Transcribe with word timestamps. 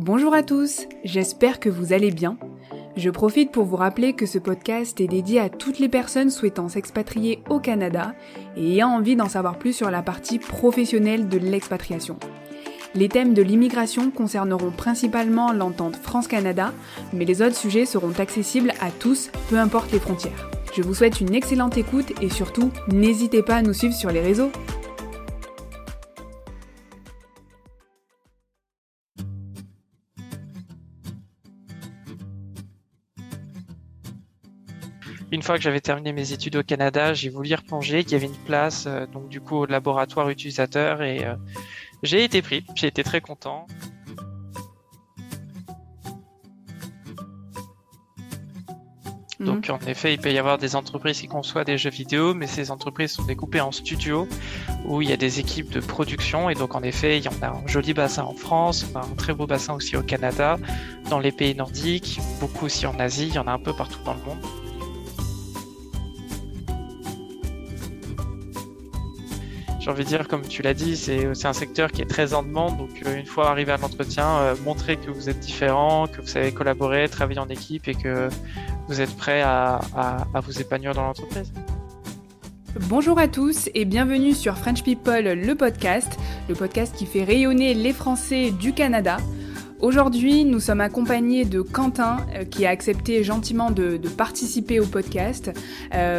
Bonjour 0.00 0.32
à 0.32 0.44
tous, 0.44 0.86
j'espère 1.02 1.58
que 1.58 1.68
vous 1.68 1.92
allez 1.92 2.12
bien. 2.12 2.38
Je 2.96 3.10
profite 3.10 3.50
pour 3.50 3.64
vous 3.64 3.74
rappeler 3.74 4.12
que 4.12 4.26
ce 4.26 4.38
podcast 4.38 5.00
est 5.00 5.08
dédié 5.08 5.40
à 5.40 5.48
toutes 5.48 5.80
les 5.80 5.88
personnes 5.88 6.30
souhaitant 6.30 6.68
s'expatrier 6.68 7.42
au 7.50 7.58
Canada 7.58 8.14
et 8.56 8.74
ayant 8.74 8.90
envie 8.90 9.16
d'en 9.16 9.28
savoir 9.28 9.58
plus 9.58 9.72
sur 9.72 9.90
la 9.90 10.02
partie 10.02 10.38
professionnelle 10.38 11.28
de 11.28 11.36
l'expatriation. 11.38 12.16
Les 12.94 13.08
thèmes 13.08 13.34
de 13.34 13.42
l'immigration 13.42 14.12
concerneront 14.12 14.70
principalement 14.70 15.52
l'entente 15.52 15.96
France-Canada, 15.96 16.72
mais 17.12 17.24
les 17.24 17.42
autres 17.42 17.56
sujets 17.56 17.84
seront 17.84 18.12
accessibles 18.20 18.74
à 18.80 18.92
tous, 18.92 19.32
peu 19.50 19.58
importe 19.58 19.90
les 19.90 19.98
frontières. 19.98 20.48
Je 20.76 20.82
vous 20.82 20.94
souhaite 20.94 21.20
une 21.20 21.34
excellente 21.34 21.76
écoute 21.76 22.12
et 22.22 22.30
surtout, 22.30 22.70
n'hésitez 22.86 23.42
pas 23.42 23.56
à 23.56 23.62
nous 23.62 23.74
suivre 23.74 23.94
sur 23.94 24.12
les 24.12 24.20
réseaux. 24.20 24.52
Fois 35.48 35.56
que 35.56 35.62
j'avais 35.62 35.80
terminé 35.80 36.12
mes 36.12 36.34
études 36.34 36.56
au 36.56 36.62
Canada, 36.62 37.14
j'ai 37.14 37.30
voulu 37.30 37.48
y 37.48 37.54
replonger, 37.54 38.04
qu'il 38.04 38.12
y 38.12 38.16
avait 38.16 38.26
une 38.26 38.44
place, 38.44 38.84
euh, 38.86 39.06
donc 39.06 39.30
du 39.30 39.40
coup 39.40 39.56
au 39.56 39.64
laboratoire 39.64 40.28
utilisateur 40.28 41.02
et 41.02 41.24
euh, 41.24 41.36
j'ai 42.02 42.22
été 42.22 42.42
pris, 42.42 42.66
j'ai 42.74 42.88
été 42.88 43.02
très 43.02 43.22
content. 43.22 43.66
Donc 49.40 49.70
mhm. 49.70 49.76
en 49.76 49.78
effet, 49.86 50.12
il 50.12 50.18
peut 50.20 50.30
y 50.30 50.36
avoir 50.36 50.58
des 50.58 50.76
entreprises 50.76 51.18
qui 51.22 51.28
conçoivent 51.28 51.64
des 51.64 51.78
jeux 51.78 51.88
vidéo, 51.88 52.34
mais 52.34 52.46
ces 52.46 52.70
entreprises 52.70 53.12
sont 53.12 53.24
découpées 53.24 53.62
en 53.62 53.72
studios 53.72 54.28
où 54.84 55.00
il 55.00 55.08
y 55.08 55.14
a 55.14 55.16
des 55.16 55.40
équipes 55.40 55.70
de 55.70 55.80
production 55.80 56.50
et 56.50 56.54
donc 56.54 56.74
en 56.74 56.82
effet, 56.82 57.16
il 57.16 57.24
y 57.24 57.28
en 57.28 57.40
a 57.40 57.48
un 57.56 57.66
joli 57.66 57.94
bassin 57.94 58.24
en 58.24 58.34
France, 58.34 58.84
on 58.92 58.98
a 58.98 59.02
un 59.02 59.14
très 59.16 59.32
beau 59.32 59.46
bassin 59.46 59.72
aussi 59.72 59.96
au 59.96 60.02
Canada, 60.02 60.58
dans 61.08 61.20
les 61.20 61.32
pays 61.32 61.54
nordiques, 61.54 62.20
beaucoup 62.38 62.66
aussi 62.66 62.86
en 62.86 63.00
Asie, 63.00 63.28
il 63.28 63.34
y 63.34 63.38
en 63.38 63.46
a 63.46 63.52
un 63.52 63.58
peu 63.58 63.72
partout 63.72 64.00
dans 64.04 64.12
le 64.12 64.20
monde. 64.20 64.67
J'ai 69.88 69.92
envie 69.92 70.04
de 70.04 70.08
dire, 70.08 70.28
comme 70.28 70.42
tu 70.42 70.60
l'as 70.60 70.74
dit, 70.74 70.98
c'est 70.98 71.46
un 71.46 71.52
secteur 71.54 71.90
qui 71.90 72.02
est 72.02 72.06
très 72.06 72.34
en 72.34 72.42
demande. 72.42 72.76
Donc, 72.76 72.90
euh, 73.06 73.16
une 73.18 73.24
fois 73.24 73.48
arrivé 73.48 73.72
à 73.72 73.78
l'entretien, 73.78 74.28
euh, 74.28 74.54
montrer 74.62 74.98
que 74.98 75.10
vous 75.10 75.30
êtes 75.30 75.40
différent, 75.40 76.06
que 76.06 76.20
vous 76.20 76.26
savez 76.26 76.52
collaborer, 76.52 77.08
travailler 77.08 77.38
en 77.38 77.48
équipe 77.48 77.88
et 77.88 77.94
que 77.94 78.28
vous 78.86 79.00
êtes 79.00 79.16
prêt 79.16 79.40
à, 79.40 79.80
vous 80.44 80.60
épanouir 80.60 80.92
dans 80.92 81.04
l'entreprise. 81.04 81.50
Bonjour 82.80 83.18
à 83.18 83.28
tous 83.28 83.70
et 83.74 83.86
bienvenue 83.86 84.34
sur 84.34 84.58
French 84.58 84.82
People, 84.82 85.24
le 85.24 85.54
podcast, 85.54 86.18
le 86.50 86.54
podcast 86.54 86.94
qui 86.94 87.06
fait 87.06 87.24
rayonner 87.24 87.72
les 87.72 87.94
Français 87.94 88.50
du 88.50 88.74
Canada. 88.74 89.16
Aujourd'hui, 89.80 90.44
nous 90.44 90.60
sommes 90.60 90.82
accompagnés 90.82 91.46
de 91.46 91.62
Quentin 91.62 92.18
euh, 92.34 92.44
qui 92.44 92.66
a 92.66 92.70
accepté 92.70 93.24
gentiment 93.24 93.70
de, 93.70 93.96
participer 94.18 94.80
au 94.80 94.86
podcast 94.86 95.50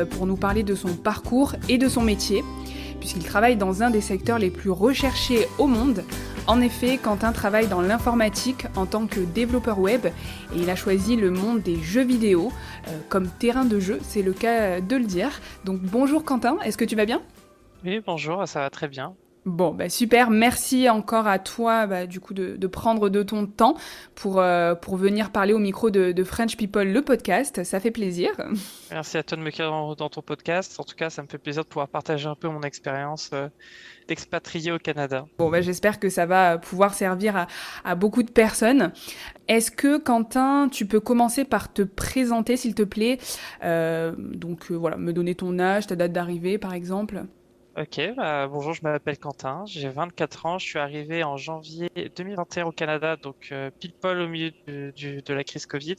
pour 0.10 0.26
nous 0.26 0.38
parler 0.38 0.64
de 0.64 0.74
son 0.74 0.96
parcours 0.96 1.54
et 1.68 1.78
de 1.78 1.88
son 1.88 2.02
métier 2.02 2.44
puisqu'il 3.00 3.24
travaille 3.24 3.56
dans 3.56 3.84
un 3.84 3.90
des 3.90 4.02
secteurs 4.02 4.40
les 4.40 4.50
plus 4.50 4.70
recherchés 4.70 5.48
au 5.58 5.68
monde. 5.68 6.04
En 6.48 6.62
effet, 6.62 6.98
Quentin 6.98 7.32
travaille 7.32 7.68
dans 7.68 7.82
l'informatique 7.82 8.66
en 8.76 8.86
tant 8.86 9.06
que 9.06 9.20
développeur 9.20 9.80
web 9.80 10.06
et 10.06 10.58
il 10.58 10.70
a 10.70 10.76
choisi 10.76 11.16
le 11.16 11.32
monde 11.32 11.62
des 11.62 11.80
jeux 11.80 12.04
vidéo 12.04 12.52
euh, 12.88 13.00
comme 13.08 13.28
terrain 13.28 13.66
de 13.66 13.80
jeu, 13.80 14.00
c'est 14.02 14.24
le 14.24 14.34
cas 14.34 14.82
de 14.82 14.96
le 14.96 15.06
dire. 15.06 15.42
Donc 15.66 15.80
bonjour 15.80 16.24
Quentin, 16.24 16.58
est-ce 16.64 16.78
que 16.78 16.86
tu 16.86 16.96
vas 16.96 17.06
bien? 17.06 17.22
Oui, 17.86 18.02
bonjour, 18.06 18.48
ça 18.48 18.62
va 18.62 18.70
très 18.70 18.88
bien. 18.88 19.14
Bon, 19.46 19.74
bah 19.74 19.90
super. 19.90 20.30
Merci 20.30 20.90
encore 20.90 21.26
à 21.26 21.40
toi, 21.40 21.88
bah, 21.88 22.06
du 22.06 22.20
coup, 22.20 22.34
de, 22.34 22.68
prendre 22.68 23.10
de 23.10 23.24
ton 23.24 23.48
temps 23.48 23.76
pour, 24.14 24.40
euh, 24.40 24.76
pour 24.76 24.98
venir 24.98 25.32
parler 25.32 25.54
au 25.54 25.60
micro 25.60 25.90
de, 25.90 26.24
French 26.24 26.58
People, 26.58 26.92
le 26.92 27.02
podcast. 27.02 27.64
Ça 27.64 27.80
fait 27.80 27.92
plaisir. 27.92 28.32
Merci 28.92 29.18
à 29.18 29.24
toi 29.24 29.38
de 29.38 29.42
me 29.42 29.58
dans, 29.58 29.96
dans 29.96 30.10
ton 30.10 30.22
podcast. 30.22 30.78
En 30.80 30.84
tout 30.84 30.96
cas, 30.96 31.10
ça 31.10 31.24
me 31.24 31.28
fait 31.28 31.38
plaisir 31.38 31.64
de 31.64 31.70
pouvoir 31.70 31.88
partager 31.88 32.28
un 32.28 32.36
peu 32.36 32.50
mon 32.50 32.62
expérience 32.62 33.30
euh, 33.34 33.48
d'expatrié 34.10 34.74
au 34.74 34.78
Canada. 34.78 35.26
Bon, 35.38 35.50
bah, 35.50 35.62
j'espère 35.62 36.00
que 36.00 36.10
ça 36.10 36.26
va 36.26 36.58
pouvoir 36.58 36.94
servir 36.94 37.48
à, 37.86 37.96
beaucoup 37.96 38.24
de 38.24 38.32
personnes. 38.32 38.92
Est-ce 39.48 39.72
que, 39.72 39.98
Quentin, 39.98 40.68
tu 40.70 40.86
peux 40.86 41.00
commencer 41.00 41.46
par 41.46 41.72
te 41.72 41.82
présenter, 41.82 42.58
s'il 42.58 42.76
te 42.76 42.84
plaît? 42.84 43.20
Euh, 43.64 44.14
Donc, 44.18 44.70
voilà, 44.70 44.98
me 44.98 45.14
donner 45.14 45.34
ton 45.34 45.60
âge, 45.60 45.88
ta 45.88 45.96
date 45.96 46.12
d'arrivée, 46.12 46.58
par 46.58 46.74
exemple. 46.74 47.24
Ok, 47.80 48.02
bah, 48.18 48.46
bonjour, 48.48 48.74
je 48.74 48.82
m'appelle 48.84 49.18
Quentin, 49.18 49.64
j'ai 49.66 49.88
24 49.88 50.46
ans, 50.46 50.60
je 50.60 50.66
suis 50.66 50.80
arrivé 50.80 51.24
en 51.24 51.38
janvier 51.38 51.90
2021 52.14 52.66
au 52.66 52.72
Canada, 52.74 53.16
donc 53.16 53.48
euh, 53.54 53.72
pile 53.80 53.94
poil 53.94 54.20
au 54.20 54.28
milieu 54.28 54.52
de 54.68 55.34
la 55.34 55.46
crise 55.46 55.66
Covid. 55.66 55.96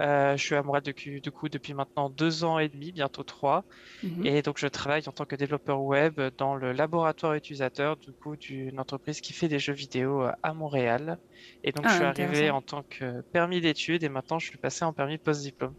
Euh, 0.00 0.34
je 0.38 0.42
suis 0.42 0.54
à 0.54 0.62
Montréal 0.62 0.82
du 0.82 1.30
coup 1.30 1.50
depuis 1.50 1.74
maintenant 1.74 2.08
deux 2.08 2.42
ans 2.42 2.58
et 2.58 2.70
demi, 2.70 2.90
bientôt 2.90 3.22
trois, 3.22 3.64
mhm. 4.02 4.24
et 4.24 4.40
donc 4.40 4.56
je 4.56 4.66
travaille 4.66 5.06
en 5.06 5.12
tant 5.12 5.26
que 5.26 5.36
développeur 5.36 5.82
web 5.82 6.18
dans 6.38 6.54
le 6.54 6.72
laboratoire 6.72 7.34
utilisateur 7.34 7.98
du 7.98 8.12
coup 8.12 8.36
d'une 8.36 8.80
entreprise 8.80 9.20
qui 9.20 9.34
fait 9.34 9.48
des 9.48 9.58
jeux 9.58 9.74
vidéo 9.74 10.22
euh, 10.22 10.32
à 10.42 10.54
Montréal. 10.54 11.18
Et 11.64 11.72
donc 11.72 11.84
je 11.86 11.90
ah, 11.90 11.96
suis 11.96 12.04
arrivé 12.04 12.48
en 12.48 12.62
tant 12.62 12.82
que 12.82 13.20
permis 13.20 13.60
d'études 13.60 14.04
et 14.04 14.08
maintenant 14.08 14.38
je 14.38 14.46
suis 14.46 14.56
passé 14.56 14.86
en 14.86 14.94
permis 14.94 15.18
post-diplôme. 15.18 15.74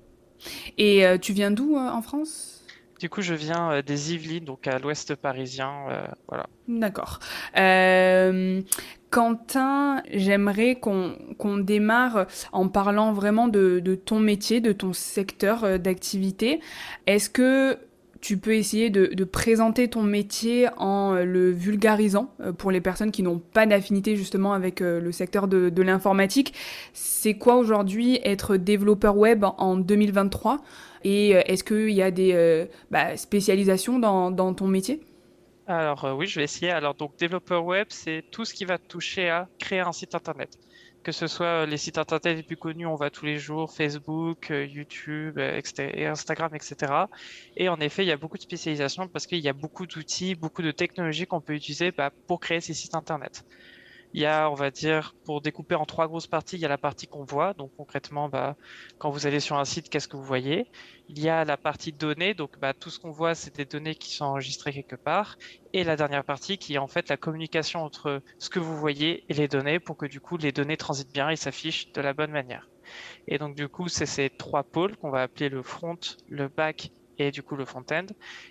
Et 0.77 1.03
tu 1.19 1.33
viens 1.33 1.49
d'où 1.49 1.77
en 1.77 2.01
France? 2.03 2.64
Du 2.99 3.09
coup, 3.09 3.21
je 3.21 3.33
viens 3.33 3.71
euh, 3.71 3.81
des 3.81 4.13
Yvelines, 4.13 4.45
donc 4.45 4.67
à 4.67 4.79
l'ouest 4.79 5.15
parisien. 5.15 5.71
Euh, 5.89 6.05
voilà. 6.27 6.47
D'accord. 6.67 7.19
Euh, 7.57 8.61
Quentin, 9.09 10.01
j'aimerais 10.11 10.75
qu'on 10.75 11.57
démarre 11.57 12.27
en 12.51 12.67
parlant 12.67 13.13
vraiment 13.13 13.47
de, 13.47 13.99
ton 14.03 14.19
métier, 14.19 14.61
de 14.61 14.71
ton 14.71 14.93
secteur 14.93 15.79
d'activité. 15.79 16.59
Est-ce 17.07 17.29
que 17.29 17.77
tu 18.19 18.37
peux 18.37 18.55
essayer 18.55 18.89
de, 18.89 19.23
présenter 19.23 19.87
ton 19.87 20.01
métier 20.01 20.67
en 20.77 21.13
le 21.13 21.51
vulgarisant 21.51 22.33
pour 22.57 22.71
les 22.71 22.81
personnes 22.81 23.11
qui 23.11 23.23
n'ont 23.23 23.39
pas 23.39 23.65
d'affinité 23.65 24.17
justement 24.17 24.51
avec 24.51 24.81
le 24.81 25.11
secteur 25.13 25.47
de, 25.47 25.69
de 25.69 25.81
l'informatique? 25.81 26.53
C'est 26.91 27.35
quoi 27.35 27.55
aujourd'hui 27.55 28.19
être 28.23 28.57
développeur 28.57 29.15
web 29.15 29.45
en 29.57 29.77
2023 29.77 30.61
et 31.05 31.35
euh, 31.35 31.41
est-ce 31.45 31.63
qu'il 31.63 31.91
y 31.91 32.01
a 32.01 32.09
des 32.09 32.33
euh, 32.33 32.65
bah, 32.89 33.15
spécialisations 33.15 33.99
dans, 33.99 34.53
ton 34.55 34.67
métier? 34.67 35.01
Alors 35.67 36.03
euh, 36.03 36.13
oui, 36.13 36.25
je 36.25 36.39
vais 36.39 36.43
essayer. 36.43 36.71
Alors 36.71 36.95
donc 36.95 37.15
développeur 37.17 37.63
web, 37.63 37.87
c'est 37.89 38.23
tout 38.31 38.43
ce 38.43 38.53
qui 38.55 38.65
va 38.65 38.79
toucher 38.79 39.29
à 39.29 39.47
créer 39.59 39.79
un 39.79 39.93
site 39.93 40.15
internet 40.15 40.59
que 41.03 41.11
ce 41.11 41.27
soit 41.27 41.67
les 41.67 41.77
sites 41.77 41.99
internet 41.99 42.35
les 42.35 42.41
plus 42.41 42.57
connus, 42.57 42.87
on 42.87 42.95
va 42.95 43.11
tous 43.11 43.27
les 43.27 43.37
jours, 43.37 43.71
Facebook, 43.71 44.49
YouTube, 44.49 45.37
Instagram, 45.37 46.49
etc. 46.55 46.91
Et 47.55 47.69
en 47.69 47.79
effet, 47.79 48.03
il 48.03 48.07
y 48.07 48.11
a 48.11 48.17
beaucoup 48.17 48.37
de 48.37 48.41
spécialisations 48.41 49.07
parce 49.07 49.27
qu'il 49.27 49.37
y 49.37 49.47
a 49.47 49.53
beaucoup 49.53 49.85
d'outils, 49.85 50.33
beaucoup 50.33 50.63
de 50.63 50.71
technologies 50.71 51.27
qu'on 51.27 51.41
peut 51.41 51.53
utiliser 51.53 51.91
bah, 51.91 52.11
pour 52.25 52.39
créer 52.39 52.59
ces 52.59 52.73
sites 52.73 52.95
internet. 52.95 53.45
Il 54.15 54.21
y 54.21 54.25
a, 54.25 54.49
on 54.49 54.53
va 54.53 54.71
dire, 54.71 55.13
pour 55.25 55.41
découper 55.41 55.75
en 55.75 55.83
trois 55.83 56.07
grosses 56.07 56.27
parties, 56.27 56.55
il 56.55 56.61
y 56.61 56.65
a 56.65 56.69
la 56.69 56.77
partie 56.77 57.05
qu'on 57.05 57.25
voit. 57.25 57.53
Donc 57.53 57.71
concrètement, 57.75 58.29
bah, 58.29 58.55
quand 58.97 59.09
vous 59.09 59.27
allez 59.27 59.41
sur 59.41 59.57
un 59.57 59.65
site, 59.65 59.89
qu'est-ce 59.89 60.07
que 60.07 60.15
vous 60.15 60.23
voyez? 60.23 60.71
Il 61.09 61.19
y 61.19 61.27
a 61.27 61.43
la 61.43 61.57
partie 61.57 61.91
données. 61.91 62.33
Donc 62.33 62.57
bah, 62.57 62.73
tout 62.73 62.89
ce 62.89 62.97
qu'on 62.97 63.11
voit, 63.11 63.35
c'est 63.35 63.53
des 63.53 63.65
données 63.65 63.93
qui 63.93 64.13
sont 64.13 64.23
enregistrées 64.23 64.71
quelque 64.71 64.95
part. 64.95 65.35
Et 65.73 65.83
la 65.83 65.97
dernière 65.97 66.23
partie 66.23 66.57
qui 66.57 66.75
est 66.75 66.77
en 66.77 66.87
fait 66.87 67.09
la 67.09 67.17
communication 67.17 67.83
entre 67.83 68.21
ce 68.39 68.49
que 68.49 68.59
vous 68.59 68.77
voyez 68.77 69.25
et 69.27 69.33
les 69.33 69.49
données 69.49 69.81
pour 69.81 69.97
que 69.97 70.05
du 70.05 70.21
coup 70.21 70.37
les 70.37 70.53
données 70.53 70.77
transitent 70.77 71.11
bien 71.11 71.29
et 71.29 71.35
s'affichent 71.35 71.91
de 71.91 71.99
la 71.99 72.13
bonne 72.13 72.31
manière. 72.31 72.69
Et 73.27 73.37
donc 73.37 73.53
du 73.57 73.67
coup, 73.67 73.89
c'est 73.89 74.05
ces 74.05 74.29
trois 74.29 74.63
pôles 74.63 74.95
qu'on 74.95 75.09
va 75.09 75.23
appeler 75.23 75.49
le 75.49 75.61
front, 75.61 75.99
le 76.29 76.47
back 76.47 76.89
et 77.17 77.31
du 77.31 77.43
coup 77.43 77.55
le 77.55 77.65
front-end. 77.65 78.05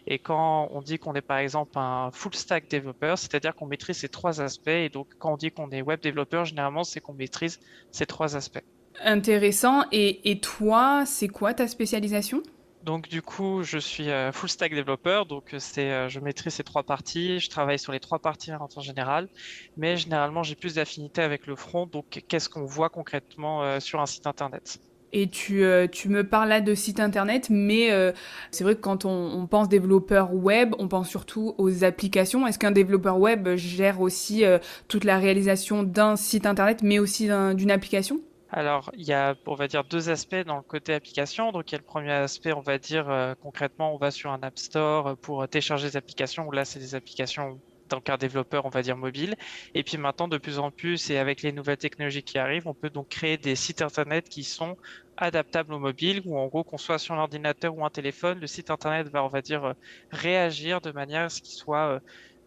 Et 0.06 0.18
quand 0.18 0.68
on 0.72 0.80
dit 0.80 0.98
qu'on 0.98 1.14
est 1.14 1.20
par 1.20 1.38
exemple 1.38 1.78
un 1.78 2.10
full 2.12 2.34
stack 2.34 2.68
développeur, 2.68 3.18
c'est-à-dire 3.18 3.54
qu'on 3.54 3.66
maîtrise 3.66 3.98
ces 3.98 4.08
trois 4.08 4.40
aspects. 4.40 4.68
Et 4.68 4.88
donc 4.88 5.08
quand 5.18 5.32
on 5.32 5.36
dit 5.36 5.50
qu'on 5.50 5.70
est 5.70 5.82
web 5.82 6.00
développeur, 6.00 6.44
généralement 6.44 6.84
c'est 6.84 7.00
qu'on 7.00 7.14
maîtrise 7.14 7.60
ces 7.90 8.06
trois 8.06 8.36
aspects. 8.36 8.64
Intéressant. 9.02 9.84
Et, 9.90 10.30
et 10.30 10.38
toi, 10.38 11.04
c'est 11.06 11.28
quoi 11.28 11.52
ta 11.52 11.66
spécialisation? 11.66 12.42
Donc 12.84 13.08
du 13.08 13.22
coup, 13.22 13.62
je 13.62 13.78
suis 13.78 14.10
euh, 14.10 14.30
full 14.30 14.50
stack 14.50 14.74
développeur, 14.74 15.24
donc 15.24 15.54
c'est 15.58 15.90
euh, 15.90 16.10
je 16.10 16.20
maîtrise 16.20 16.52
ces 16.52 16.64
trois 16.64 16.82
parties, 16.82 17.40
je 17.40 17.48
travaille 17.48 17.78
sur 17.78 17.92
les 17.92 17.98
trois 17.98 18.18
parties 18.18 18.52
en 18.52 18.68
temps 18.68 18.82
général, 18.82 19.30
mais 19.78 19.96
généralement 19.96 20.42
j'ai 20.42 20.54
plus 20.54 20.74
d'affinité 20.74 21.22
avec 21.22 21.46
le 21.46 21.56
front, 21.56 21.86
donc 21.86 22.22
qu'est-ce 22.28 22.50
qu'on 22.50 22.66
voit 22.66 22.90
concrètement 22.90 23.62
euh, 23.62 23.80
sur 23.80 24.02
un 24.02 24.06
site 24.06 24.26
internet? 24.26 24.80
Et 25.16 25.28
tu, 25.28 25.62
euh, 25.62 25.86
tu, 25.86 26.08
me 26.08 26.24
parles 26.24 26.48
là 26.48 26.60
de 26.60 26.74
site 26.74 26.98
internet, 26.98 27.46
mais 27.48 27.92
euh, 27.92 28.10
c'est 28.50 28.64
vrai 28.64 28.74
que 28.74 28.80
quand 28.80 29.04
on, 29.04 29.46
pense 29.46 29.68
développeur 29.68 30.34
web, 30.34 30.74
on 30.80 30.88
pense 30.88 31.08
surtout 31.08 31.54
aux 31.56 31.84
applications. 31.84 32.48
Est-ce 32.48 32.58
qu'un 32.58 32.72
développeur 32.72 33.20
web 33.20 33.54
gère 33.54 34.00
aussi 34.00 34.44
euh, 34.44 34.58
toute 34.88 35.04
la 35.04 35.20
réalisation 35.20 35.84
d'un 35.84 36.16
site 36.16 36.46
internet, 36.46 36.82
mais 36.82 36.98
aussi 36.98 37.28
d'une 37.28 37.70
application? 37.70 38.22
Alors, 38.50 38.90
il 38.96 39.04
y 39.04 39.12
a, 39.12 39.36
on 39.46 39.54
va 39.54 39.68
dire, 39.68 39.84
deux 39.84 40.10
aspects 40.10 40.44
dans 40.44 40.56
le 40.56 40.62
côté 40.62 40.92
application. 40.92 41.52
Donc, 41.52 41.70
il 41.70 41.74
y 41.74 41.76
a 41.76 41.78
le 41.78 41.84
premier 41.84 42.10
aspect, 42.10 42.52
on 42.52 42.60
va 42.60 42.78
dire, 42.78 43.36
concrètement, 43.40 43.94
on 43.94 43.98
va 43.98 44.10
sur 44.10 44.32
un 44.32 44.40
App 44.42 44.58
Store 44.58 45.16
pour 45.18 45.46
télécharger 45.46 45.90
des 45.90 45.96
applications, 45.96 46.50
là, 46.50 46.64
c'est 46.64 46.80
des 46.80 46.96
applications 46.96 47.60
donc 47.88 48.08
un 48.08 48.16
développeur, 48.16 48.66
on 48.66 48.70
va 48.70 48.82
dire 48.82 48.96
mobile. 48.96 49.36
Et 49.74 49.82
puis 49.82 49.98
maintenant, 49.98 50.28
de 50.28 50.38
plus 50.38 50.58
en 50.58 50.70
plus, 50.70 51.10
et 51.10 51.18
avec 51.18 51.42
les 51.42 51.52
nouvelles 51.52 51.76
technologies 51.76 52.22
qui 52.22 52.38
arrivent, 52.38 52.66
on 52.66 52.74
peut 52.74 52.90
donc 52.90 53.08
créer 53.08 53.36
des 53.36 53.56
sites 53.56 53.82
internet 53.82 54.28
qui 54.28 54.44
sont 54.44 54.76
adaptables 55.16 55.72
au 55.72 55.78
mobile, 55.78 56.22
ou 56.24 56.38
en 56.38 56.46
gros 56.46 56.64
qu'on 56.64 56.78
soit 56.78 56.98
sur 56.98 57.14
l'ordinateur 57.14 57.76
ou 57.76 57.84
un 57.84 57.90
téléphone, 57.90 58.40
le 58.40 58.46
site 58.46 58.70
internet 58.70 59.08
va, 59.08 59.24
on 59.24 59.28
va 59.28 59.42
dire, 59.42 59.64
euh, 59.64 59.72
réagir 60.10 60.80
de 60.80 60.90
manière 60.92 61.24
à 61.24 61.28
ce 61.28 61.40
qu'il 61.40 61.54
soit 61.54 61.94
euh, 61.94 62.00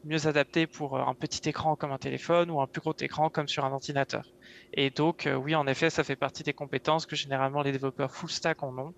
mieux 0.05 0.27
adapté 0.27 0.67
pour 0.67 0.99
un 0.99 1.13
petit 1.13 1.49
écran 1.49 1.75
comme 1.75 1.91
un 1.91 1.97
téléphone 1.97 2.49
ou 2.51 2.61
un 2.61 2.67
plus 2.67 2.81
gros 2.81 2.95
écran 2.99 3.29
comme 3.29 3.47
sur 3.47 3.65
un 3.65 3.71
ordinateur. 3.71 4.25
Et 4.73 4.89
donc, 4.89 5.27
oui, 5.43 5.55
en 5.55 5.67
effet, 5.67 5.89
ça 5.89 6.03
fait 6.03 6.15
partie 6.15 6.43
des 6.43 6.53
compétences 6.53 7.05
que 7.05 7.15
généralement 7.15 7.61
les 7.61 7.71
développeurs 7.71 8.13
full 8.13 8.29
stack 8.29 8.63
en 8.63 8.77
ont, 8.77 8.93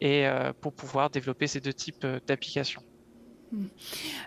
et 0.00 0.26
pour 0.60 0.72
pouvoir 0.74 1.10
développer 1.10 1.46
ces 1.46 1.60
deux 1.60 1.72
types 1.72 2.04
d'applications. 2.26 2.82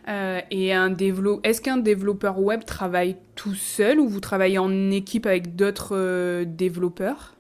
Euh, 0.08 0.42
et 0.52 0.74
un 0.74 0.96
est-ce 1.44 1.62
qu'un 1.62 1.78
développeur 1.78 2.40
web 2.40 2.64
travaille 2.64 3.18
tout 3.36 3.56
seul 3.56 4.00
ou 4.00 4.08
vous 4.08 4.20
travaillez 4.20 4.58
en 4.58 4.92
équipe 4.92 5.26
avec 5.26 5.56
d'autres 5.56 5.96
euh, 5.96 6.46
développeurs? 6.46 7.35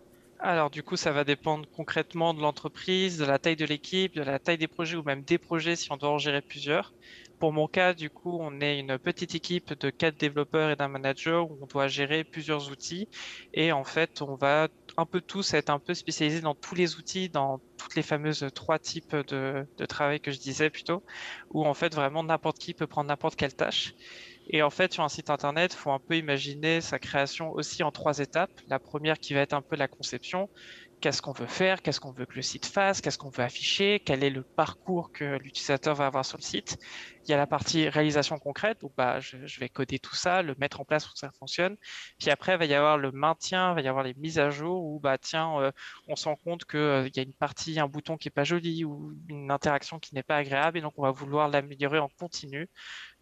Alors 0.45 0.69
du 0.69 0.83
coup, 0.83 0.95
ça 0.95 1.11
va 1.11 1.23
dépendre 1.23 1.67
concrètement 1.71 2.33
de 2.33 2.41
l'entreprise, 2.41 3.17
de 3.17 3.25
la 3.25 3.39
taille 3.39 3.55
de 3.55 3.65
l'équipe, 3.65 4.13
de 4.15 4.21
la 4.21 4.39
taille 4.39 4.57
des 4.57 4.67
projets 4.67 4.95
ou 4.97 5.03
même 5.03 5.23
des 5.23 5.37
projets 5.37 5.75
si 5.75 5.91
on 5.91 5.97
doit 5.97 6.09
en 6.11 6.17
gérer 6.17 6.41
plusieurs. 6.41 6.93
Pour 7.39 7.51
mon 7.51 7.67
cas, 7.67 7.93
du 7.93 8.09
coup, 8.09 8.37
on 8.39 8.61
est 8.61 8.79
une 8.79 8.97
petite 8.97 9.35
équipe 9.35 9.73
de 9.73 9.89
quatre 9.89 10.17
développeurs 10.17 10.69
et 10.71 10.75
d'un 10.75 10.87
manager 10.87 11.49
où 11.51 11.57
on 11.61 11.65
doit 11.65 11.87
gérer 11.87 12.23
plusieurs 12.23 12.69
outils. 12.71 13.09
Et 13.53 13.71
en 13.71 13.83
fait, 13.83 14.21
on 14.21 14.35
va 14.35 14.69
un 14.97 15.05
peu 15.05 15.19
tous 15.21 15.53
être 15.53 15.69
un 15.69 15.79
peu 15.79 15.93
spécialisés 15.93 16.41
dans 16.41 16.55
tous 16.55 16.75
les 16.75 16.95
outils, 16.95 17.29
dans 17.29 17.61
toutes 17.77 17.95
les 17.95 18.03
fameuses 18.03 18.45
trois 18.53 18.79
types 18.79 19.15
de, 19.15 19.67
travail 19.89 20.21
que 20.21 20.31
je 20.31 20.39
disais 20.39 20.69
plutôt, 20.69 21.03
où 21.49 21.65
en 21.65 21.73
fait 21.73 21.93
vraiment 21.93 22.23
n'importe 22.23 22.59
qui 22.59 22.73
peut 22.73 22.87
prendre 22.87 23.09
n'importe 23.09 23.35
quelle 23.35 23.55
tâche. 23.55 23.93
Et 24.47 24.61
en 24.61 24.69
fait, 24.69 24.93
sur 24.93 25.03
un 25.03 25.09
site 25.09 25.29
internet, 25.29 25.73
il 25.73 25.77
faut 25.77 25.91
un 25.91 25.99
peu 25.99 26.17
imaginer 26.17 26.81
sa 26.81 26.99
création 26.99 27.51
aussi 27.51 27.83
en 27.83 27.91
trois 27.91 28.19
étapes. 28.19 28.51
La 28.67 28.79
première 28.79 29.19
qui 29.19 29.33
va 29.33 29.41
être 29.41 29.53
un 29.53 29.61
peu 29.61 29.75
la 29.75 29.87
conception. 29.87 30.49
Qu'est-ce 31.01 31.21
qu'on 31.21 31.33
veut 31.33 31.47
faire 31.47 31.81
Qu'est-ce 31.81 31.99
qu'on 31.99 32.11
veut 32.11 32.25
que 32.25 32.35
le 32.35 32.41
site 32.41 32.65
fasse 32.65 33.01
Qu'est-ce 33.01 33.17
qu'on 33.17 33.29
veut 33.29 33.43
afficher 33.43 34.01
Quel 34.03 34.23
est 34.23 34.29
le 34.29 34.43
parcours 34.43 35.11
que 35.11 35.37
l'utilisateur 35.37 35.95
va 35.95 36.07
avoir 36.07 36.25
sur 36.25 36.37
le 36.37 36.43
site 36.43 36.77
il 37.27 37.31
y 37.31 37.33
a 37.33 37.37
la 37.37 37.47
partie 37.47 37.89
réalisation 37.89 38.37
concrète, 38.37 38.81
donc 38.81 38.93
bah, 38.95 39.19
je, 39.19 39.59
vais 39.59 39.69
coder 39.69 39.99
tout 39.99 40.15
ça, 40.15 40.43
le 40.43 40.55
mettre 40.59 40.79
en 40.79 40.85
place 40.85 41.05
pour 41.05 41.13
que 41.13 41.19
ça 41.19 41.31
fonctionne. 41.31 41.75
Puis 42.19 42.29
après, 42.29 42.53
il 42.53 42.59
va 42.59 42.65
y 42.65 42.73
avoir 42.73 42.97
le 42.97 43.11
maintien, 43.11 43.71
il 43.71 43.75
va 43.75 43.81
y 43.81 43.87
avoir 43.87 44.03
les 44.03 44.13
mises 44.15 44.37
à 44.37 44.49
jour 44.51 44.83
où 44.83 44.99
bah 44.99 45.17
tiens, 45.17 45.59
euh, 45.59 45.71
on 46.07 46.15
se 46.15 46.25
rend 46.25 46.35
compte 46.35 46.65
qu'il 46.65 46.79
euh, 46.79 47.09
y 47.15 47.19
a 47.19 47.23
une 47.23 47.33
partie, 47.33 47.79
un 47.79 47.87
bouton 47.87 48.17
qui 48.17 48.27
est 48.27 48.31
pas 48.31 48.43
joli 48.43 48.85
ou 48.85 49.13
une 49.27 49.49
interaction 49.51 49.99
qui 49.99 50.13
n'est 50.13 50.23
pas 50.23 50.37
agréable 50.37 50.77
et 50.77 50.81
donc 50.81 50.93
on 50.97 51.03
va 51.03 51.11
vouloir 51.11 51.49
l'améliorer 51.49 51.99
en 51.99 52.09
continu. 52.09 52.69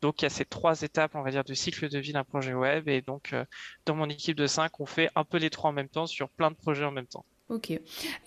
Donc 0.01 0.21
il 0.21 0.25
y 0.25 0.27
a 0.27 0.29
ces 0.29 0.45
trois 0.45 0.81
étapes, 0.81 1.15
on 1.15 1.21
va 1.21 1.31
dire, 1.31 1.43
de 1.45 1.53
cycle 1.53 1.87
de 1.89 1.99
vie 1.99 2.13
d'un 2.13 2.25
projet 2.25 2.53
web 2.53 2.89
et 2.89 3.01
donc 3.01 3.31
euh, 3.33 3.45
dans 3.85 3.95
mon 3.95 4.09
équipe 4.09 4.35
de 4.35 4.47
5, 4.47 4.79
on 4.81 4.85
fait 4.85 5.09
un 5.15 5.23
peu 5.23 5.37
les 5.37 5.49
trois 5.49 5.69
en 5.69 5.73
même 5.73 5.89
temps 5.89 6.07
sur 6.07 6.29
plein 6.29 6.51
de 6.51 6.55
projets 6.55 6.85
en 6.85 6.91
même 6.91 7.07
temps. 7.07 7.25
Ok. 7.49 7.77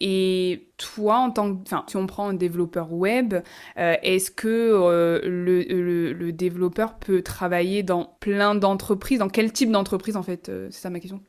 Et 0.01 0.69
toi, 0.77 1.17
en 1.19 1.31
tant 1.31 1.55
que, 1.55 1.63
enfin, 1.63 1.85
si 1.89 1.97
on 1.97 2.07
prend 2.07 2.29
un 2.29 2.35
développeur 2.35 2.93
web, 2.93 3.35
euh, 3.79 3.95
est-ce 4.03 4.31
que 4.31 4.47
euh, 4.49 5.21
le, 5.25 5.63
le, 6.13 6.33
développeur 6.33 6.95
peut 6.97 7.23
travailler 7.23 7.83
dans 7.83 8.17
plein 8.21 8.55
d'entreprises? 8.55 9.19
Dans 9.19 9.29
quel 9.29 9.53
type 9.53 9.71
d'entreprise, 9.71 10.17
en 10.17 10.23
fait 10.23 10.51
C'est 10.71 10.81
ça 10.81 10.91
ma 10.91 11.01
question. 11.01 11.21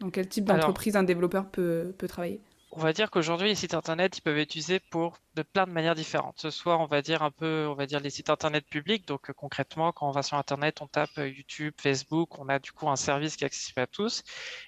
Dans 0.00 0.10
quel 0.10 0.28
type 0.28 0.44
d'entreprise 0.44 0.96
un 0.96 1.04
développeur 1.04 1.46
peut, 1.46 1.94
peut 1.96 2.08
travailler? 2.08 2.40
On 2.76 2.80
va 2.80 2.92
dire 2.92 3.10
qu'aujourd'hui, 3.10 3.48
les 3.48 3.54
sites 3.54 3.72
internet, 3.72 4.18
ils 4.18 4.20
peuvent 4.20 4.36
être 4.36 4.50
utilisés 4.50 4.80
pour 4.80 5.18
de 5.34 5.42
plein 5.42 5.66
de 5.66 5.72
manières 5.72 5.94
différentes. 5.94 6.38
Ce 6.38 6.50
soit, 6.50 6.78
on 6.78 6.86
va 6.86 7.00
dire 7.00 7.22
un 7.22 7.30
peu, 7.30 7.66
on 7.70 7.74
va 7.74 7.86
dire 7.86 8.00
les 8.00 8.10
sites 8.10 8.28
internet 8.28 8.66
publics. 8.68 9.08
Donc, 9.08 9.30
euh, 9.30 9.32
concrètement, 9.32 9.92
quand 9.92 10.06
on 10.06 10.10
va 10.10 10.22
sur 10.22 10.36
internet, 10.36 10.82
on 10.82 10.86
tape 10.86 11.10
euh, 11.16 11.28
YouTube, 11.28 11.72
Facebook, 11.78 12.38
on 12.38 12.50
a 12.50 12.58
du 12.58 12.72
coup 12.72 12.88
un 12.90 12.96
service 12.96 13.36
qui 13.36 13.44
est 13.44 13.46
accessible 13.46 13.80
à 13.80 13.86
tous. 13.86 14.22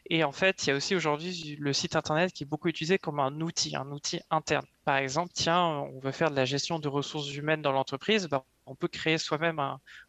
Et 0.09 0.25
en 0.25 0.33
fait, 0.33 0.67
il 0.67 0.71
y 0.71 0.73
a 0.73 0.77
aussi 0.77 0.97
aujourd'hui 0.97 1.57
le 1.61 1.73
site 1.75 1.97
internet 1.97 2.33
qui 2.33 2.45
est 2.45 2.47
beaucoup 2.47 2.69
utilisé 2.69 2.99
comme 2.99 3.21
un 3.21 3.43
outil, 3.43 3.77
un 3.77 3.91
outil 3.93 4.21
interne. 4.31 4.67
Par 4.87 4.97
exemple, 4.97 5.33
tiens, 5.35 5.63
on 5.63 6.01
veut 6.01 6.13
faire 6.13 6.31
de 6.31 6.37
la 6.37 6.47
gestion 6.47 6.79
de 6.79 6.89
ressources 6.89 7.35
humaines 7.35 7.61
dans 7.61 7.73
l'entreprise, 7.73 8.27
bah, 8.27 8.47
on 8.69 8.75
peut 8.75 8.89
créer 8.89 9.19
soi-même 9.19 9.59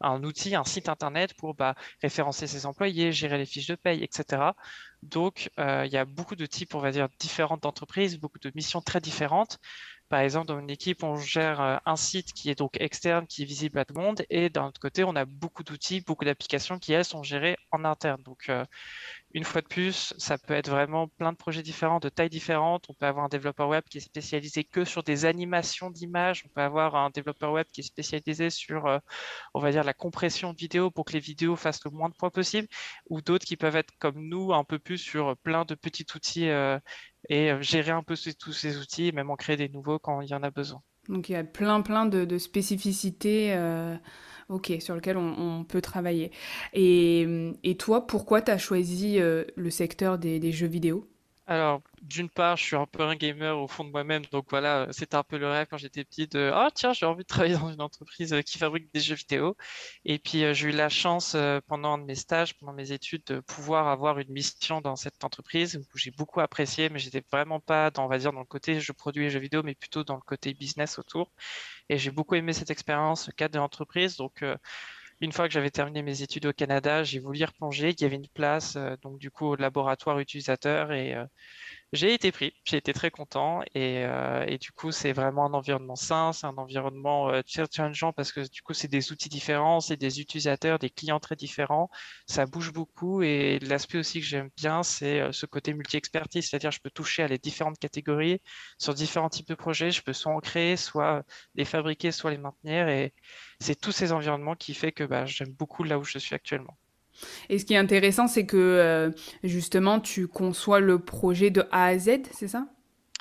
un, 0.00 0.22
outil, 0.24 0.54
un 0.54 0.64
site 0.64 0.88
internet 0.88 1.34
pour 1.34 1.54
bah, 1.54 1.74
référencer 2.02 2.46
ses 2.46 2.66
employés, 2.66 3.12
gérer 3.12 3.38
les 3.38 3.46
fiches 3.46 3.66
de 3.66 3.74
paye, 3.74 4.02
etc. 4.02 4.54
Donc, 5.02 5.50
euh, 5.58 5.84
il 5.86 5.92
y 5.92 5.96
a 5.96 6.04
beaucoup 6.04 6.36
de 6.36 6.46
types, 6.46 6.74
on 6.74 6.80
va 6.80 6.90
dire, 6.90 7.08
différentes 7.18 7.62
d'entreprises, 7.62 8.18
beaucoup 8.18 8.38
de 8.38 8.52
missions 8.54 8.80
très 8.82 9.00
différentes. 9.00 9.58
Par 10.10 10.20
exemple, 10.20 10.48
dans 10.48 10.58
une 10.58 10.70
équipe, 10.70 11.04
on 11.04 11.14
gère 11.16 11.60
euh, 11.60 11.76
un 11.86 11.94
site 11.94 12.32
qui 12.32 12.50
est 12.50 12.56
donc 12.56 12.80
externe, 12.80 13.26
qui 13.28 13.42
est 13.42 13.44
visible 13.44 13.78
à 13.78 13.84
tout 13.84 13.94
le 13.94 14.02
monde, 14.02 14.22
et 14.28 14.50
d'un 14.50 14.66
autre 14.66 14.80
côté, 14.80 15.04
on 15.04 15.14
a 15.14 15.24
beaucoup 15.24 15.62
d'outils, 15.62 16.00
beaucoup 16.00 16.24
d'applications 16.24 16.80
qui, 16.80 16.92
elles, 16.92 17.04
sont 17.04 17.22
gérées 17.22 17.56
en 17.70 17.84
interne. 17.84 18.20
Donc, 18.24 18.48
euh, 18.48 18.64
une 19.34 19.44
fois 19.44 19.60
de 19.60 19.68
plus, 19.68 20.12
ça 20.18 20.36
peut 20.36 20.54
être 20.54 20.68
vraiment 20.68 21.06
plein 21.06 21.30
de 21.32 21.36
projets 21.36 21.62
différents, 21.62 22.00
de 22.00 22.08
tailles 22.08 22.28
différentes. 22.28 22.86
On 22.90 22.94
peut 22.94 23.06
avoir 23.06 23.24
un 23.24 23.28
développeur 23.28 23.68
web 23.68 23.84
qui 23.88 23.98
est 23.98 24.00
spécialisé 24.00 24.64
que 24.64 24.84
sur 24.84 25.04
des 25.04 25.24
animations 25.24 25.90
d'images. 25.90 26.42
On 26.46 26.48
peut 26.48 26.60
avoir 26.62 26.96
un 26.96 27.10
développeur 27.10 27.52
web 27.52 27.66
qui 27.72 27.80
est 27.80 27.84
spécialisé 27.84 28.50
sur, 28.50 28.86
euh, 28.86 28.98
on 29.54 29.60
va 29.60 29.70
dire, 29.70 29.84
la 29.84 29.94
compression 29.94 30.52
de 30.52 30.58
vidéos 30.58 30.90
pour 30.90 31.04
que 31.04 31.12
les 31.12 31.20
vidéos 31.20 31.54
fassent 31.54 31.84
le 31.84 31.92
moins 31.92 32.08
de 32.08 32.14
points 32.16 32.30
possible. 32.30 32.66
Ou 33.08 33.20
d'autres 33.20 33.46
qui 33.46 33.56
peuvent 33.56 33.76
être 33.76 33.92
comme 34.00 34.20
nous, 34.28 34.52
un 34.52 34.64
peu 34.64 34.80
plus 34.80 34.98
sur 34.98 35.36
plein 35.38 35.64
de 35.64 35.76
petits 35.76 36.06
outils 36.16 36.48
et 37.30 37.50
euh, 37.50 37.62
gérer 37.62 37.92
un 37.92 38.02
peu 38.02 38.16
tous 38.38 38.52
ces 38.52 38.76
outils 38.76 39.06
et 39.06 39.12
même 39.12 39.30
en 39.30 39.36
créer 39.36 39.56
des 39.56 39.70
nouveaux 39.70 39.98
quand 39.98 40.20
il 40.20 40.28
y 40.28 40.34
en 40.34 40.42
a 40.42 40.50
besoin. 40.50 40.82
Donc 41.08 41.30
il 41.30 41.32
y 41.32 41.36
a 41.36 41.44
plein, 41.44 41.80
plein 41.80 42.04
de, 42.04 42.36
spécificités 42.36 43.54
ok, 44.50 44.72
sur 44.80 44.94
lequel 44.94 45.16
on, 45.16 45.64
peut 45.64 45.80
travailler. 45.80 46.30
Et, 46.74 47.76
toi, 47.78 48.06
pourquoi 48.06 48.42
tu 48.42 48.50
as 48.50 48.58
choisi 48.58 49.18
euh, 49.18 49.44
le 49.56 49.70
secteur 49.70 50.18
des, 50.18 50.52
jeux 50.52 50.66
vidéo? 50.66 51.08
Alors, 51.50 51.82
d'une 52.02 52.30
part, 52.30 52.56
je 52.56 52.62
suis 52.64 52.76
un 52.76 52.86
peu 52.86 53.02
un 53.02 53.16
gamer 53.16 53.58
au 53.58 53.66
fond 53.66 53.82
de 53.84 53.90
moi-même, 53.90 54.24
donc 54.26 54.46
voilà, 54.50 54.86
c'était 54.92 55.16
un 55.16 55.24
peu 55.24 55.36
le 55.36 55.48
rêve 55.48 55.66
quand 55.68 55.78
j'étais 55.78 56.04
petit 56.04 56.28
de 56.28 56.50
ah 56.54 56.70
tiens, 56.72 56.92
j'ai 56.92 57.06
envie 57.06 57.24
de 57.24 57.26
travailler 57.26 57.56
dans 57.58 57.72
une 57.72 57.80
entreprise 57.80 58.32
euh, 58.32 58.40
qui 58.42 58.56
fabrique 58.56 58.92
des 58.94 59.00
jeux 59.00 59.16
vidéo. 59.16 59.56
Et 60.04 60.20
puis 60.20 60.44
euh, 60.44 60.54
j'ai 60.54 60.68
eu 60.68 60.72
la 60.72 60.88
chance 60.88 61.36
pendant 61.66 61.98
mes 61.98 62.14
stages, 62.14 62.56
pendant 62.56 62.72
mes 62.72 62.92
études, 62.92 63.24
de 63.26 63.40
pouvoir 63.40 63.88
avoir 63.88 64.20
une 64.20 64.30
mission 64.32 64.80
dans 64.80 64.94
cette 64.94 65.24
entreprise 65.24 65.76
où 65.76 65.98
j'ai 65.98 66.12
beaucoup 66.12 66.40
apprécié, 66.40 66.88
mais 66.88 67.00
j'étais 67.00 67.24
vraiment 67.32 67.58
pas 67.60 67.90
dans, 67.90 68.04
on 68.04 68.08
va 68.08 68.18
dire, 68.18 68.32
dans 68.32 68.40
le 68.40 68.46
côté 68.46 68.80
je 68.80 68.92
produis 68.92 69.24
les 69.24 69.30
jeux 69.30 69.40
vidéo, 69.40 69.62
mais 69.64 69.74
plutôt 69.74 70.04
dans 70.04 70.14
le 70.16 70.20
côté 70.22 70.54
business 70.54 70.98
autour. 71.00 71.32
Et 71.88 71.98
j'ai 71.98 72.12
beaucoup 72.12 72.36
aimé 72.36 72.52
cette 72.52 72.70
expérience, 72.70 73.26
le 73.26 73.32
cadre 73.32 73.54
de 73.54 73.58
l'entreprise. 73.58 74.16
Donc, 74.16 74.42
euh, 74.42 74.56
une 75.20 75.32
fois 75.32 75.46
que 75.48 75.52
j'avais 75.54 75.70
terminé 75.70 76.02
mes 76.02 76.22
études 76.22 76.46
au 76.46 76.52
Canada, 76.52 77.04
j'ai 77.04 77.18
voulu 77.20 77.44
replonger. 77.44 77.90
Il 77.90 78.00
y 78.00 78.04
avait 78.04 78.16
une 78.16 78.28
place, 78.28 78.76
euh, 78.76 78.96
donc 79.02 79.18
du 79.18 79.30
coup, 79.30 79.46
au 79.46 79.56
laboratoire 79.56 80.18
utilisateur 80.18 80.92
et 80.92 81.14
euh, 81.14 81.24
j'ai 81.92 82.14
été 82.14 82.30
pris, 82.32 82.54
j'ai 82.64 82.76
été 82.76 82.92
très 82.92 83.10
content 83.10 83.62
et, 83.74 84.04
euh, 84.04 84.44
et 84.46 84.58
du 84.58 84.70
coup 84.72 84.92
c'est 84.92 85.12
vraiment 85.12 85.44
un 85.46 85.54
environnement 85.54 85.96
sain, 85.96 86.32
c'est 86.32 86.46
un 86.46 86.56
environnement 86.56 87.30
euh, 87.30 87.42
challengeant 87.46 88.12
parce 88.12 88.32
que 88.32 88.48
du 88.48 88.62
coup 88.62 88.74
c'est 88.74 88.88
des 88.88 89.12
outils 89.12 89.28
différents, 89.28 89.80
c'est 89.80 89.96
des 89.96 90.20
utilisateurs, 90.20 90.78
des 90.78 90.90
clients 90.90 91.20
très 91.20 91.36
différents, 91.36 91.90
ça 92.28 92.46
bouge 92.46 92.72
beaucoup 92.72 93.22
et 93.22 93.58
l'aspect 93.60 93.98
aussi 93.98 94.20
que 94.20 94.26
j'aime 94.26 94.50
bien 94.56 94.82
c'est 94.84 95.20
euh, 95.20 95.32
ce 95.32 95.46
côté 95.46 95.74
multi-expertise, 95.74 96.48
c'est-à-dire 96.48 96.70
je 96.70 96.80
peux 96.80 96.90
toucher 96.90 97.24
à 97.24 97.28
les 97.28 97.38
différentes 97.38 97.78
catégories 97.78 98.40
sur 98.78 98.94
différents 98.94 99.28
types 99.30 99.48
de 99.48 99.54
projets, 99.56 99.90
je 99.90 100.02
peux 100.02 100.12
soit 100.12 100.32
en 100.32 100.40
créer, 100.40 100.76
soit 100.76 101.24
les 101.54 101.64
fabriquer, 101.64 102.12
soit 102.12 102.30
les 102.30 102.38
maintenir 102.38 102.88
et 102.88 103.14
c'est 103.60 103.80
tous 103.80 103.92
ces 103.92 104.12
environnements 104.12 104.56
qui 104.56 104.74
fait 104.74 104.92
que 104.92 105.04
bah, 105.04 105.26
j'aime 105.26 105.52
beaucoup 105.52 105.84
là 105.84 105.98
où 105.98 106.04
je 106.04 106.18
suis 106.18 106.34
actuellement. 106.34 106.79
Et 107.48 107.58
ce 107.58 107.64
qui 107.64 107.74
est 107.74 107.78
intéressant, 107.78 108.26
c'est 108.28 108.46
que 108.46 108.56
euh, 108.56 109.10
justement, 109.44 110.00
tu 110.00 110.28
conçois 110.28 110.80
le 110.80 110.98
projet 110.98 111.50
de 111.50 111.64
A 111.72 111.86
à 111.86 111.98
Z, 111.98 112.22
c'est 112.32 112.48
ça? 112.48 112.66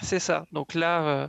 C'est 0.02 0.20
ça. 0.20 0.46
Donc 0.52 0.74
là, 0.74 1.08
euh, 1.24 1.28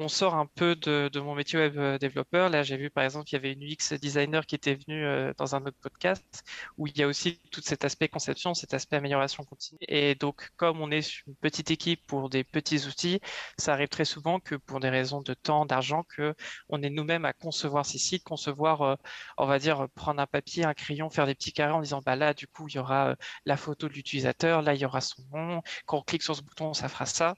on 0.00 0.08
sort 0.08 0.34
un 0.34 0.46
peu 0.46 0.74
de, 0.76 1.20
mon 1.20 1.34
métier 1.34 1.58
web 1.58 1.78
euh, 1.78 1.98
développeur. 1.98 2.48
Là, 2.48 2.62
j'ai 2.62 2.76
vu 2.76 2.90
par 2.90 3.04
exemple 3.04 3.26
qu'il 3.26 3.36
y 3.36 3.38
avait 3.38 3.52
une 3.52 3.62
UX 3.62 3.98
designer 4.00 4.46
qui 4.46 4.54
était 4.54 4.74
venue 4.74 5.04
euh, 5.04 5.32
dans 5.36 5.54
un 5.54 5.60
autre 5.66 5.76
podcast 5.80 6.42
où 6.78 6.86
il 6.86 6.96
y 6.96 7.02
a 7.02 7.06
aussi 7.06 7.40
tout 7.50 7.60
cet 7.62 7.84
aspect 7.84 8.08
conception, 8.08 8.54
cet 8.54 8.72
aspect 8.74 8.96
amélioration 8.96 9.44
continue. 9.44 9.78
Et 9.88 10.14
donc, 10.14 10.50
comme 10.56 10.80
on 10.80 10.90
est 10.90 11.26
une 11.26 11.36
petite 11.36 11.70
équipe 11.70 12.00
pour 12.06 12.30
des 12.30 12.44
petits 12.44 12.86
outils, 12.86 13.20
ça 13.58 13.74
arrive 13.74 13.88
très 13.88 14.06
souvent 14.06 14.40
que 14.40 14.54
pour 14.54 14.80
des 14.80 14.88
raisons 14.88 15.20
de 15.20 15.34
temps, 15.34 15.66
d'argent, 15.66 16.04
que 16.04 16.34
on 16.70 16.82
est 16.82 16.90
nous-mêmes 16.90 17.26
à 17.26 17.32
concevoir 17.34 17.84
ces 17.84 17.98
sites, 17.98 18.24
concevoir, 18.24 18.82
euh, 18.82 18.96
on 19.36 19.46
va 19.46 19.58
dire, 19.58 19.86
prendre 19.94 20.20
un 20.20 20.26
papier, 20.26 20.64
un 20.64 20.74
crayon, 20.74 21.10
faire 21.10 21.26
des 21.26 21.34
petits 21.34 21.52
carrés 21.52 21.72
en 21.72 21.82
disant, 21.82 22.00
bah 22.04 22.16
là, 22.16 22.32
du 22.32 22.46
coup, 22.46 22.68
il 22.68 22.76
y 22.76 22.78
aura 22.78 23.16
la 23.44 23.56
photo 23.58 23.88
de 23.88 23.92
l'utilisateur, 23.92 24.62
là, 24.62 24.74
il 24.74 24.80
y 24.80 24.84
aura 24.86 25.00
son 25.02 25.22
nom. 25.32 25.62
Quand 25.86 25.98
on 25.98 26.02
clique 26.02 26.22
sur 26.22 26.34
ce 26.34 26.42
bouton, 26.42 26.72
ça 26.72 26.88
fera 26.88 27.06
ça. 27.06 27.34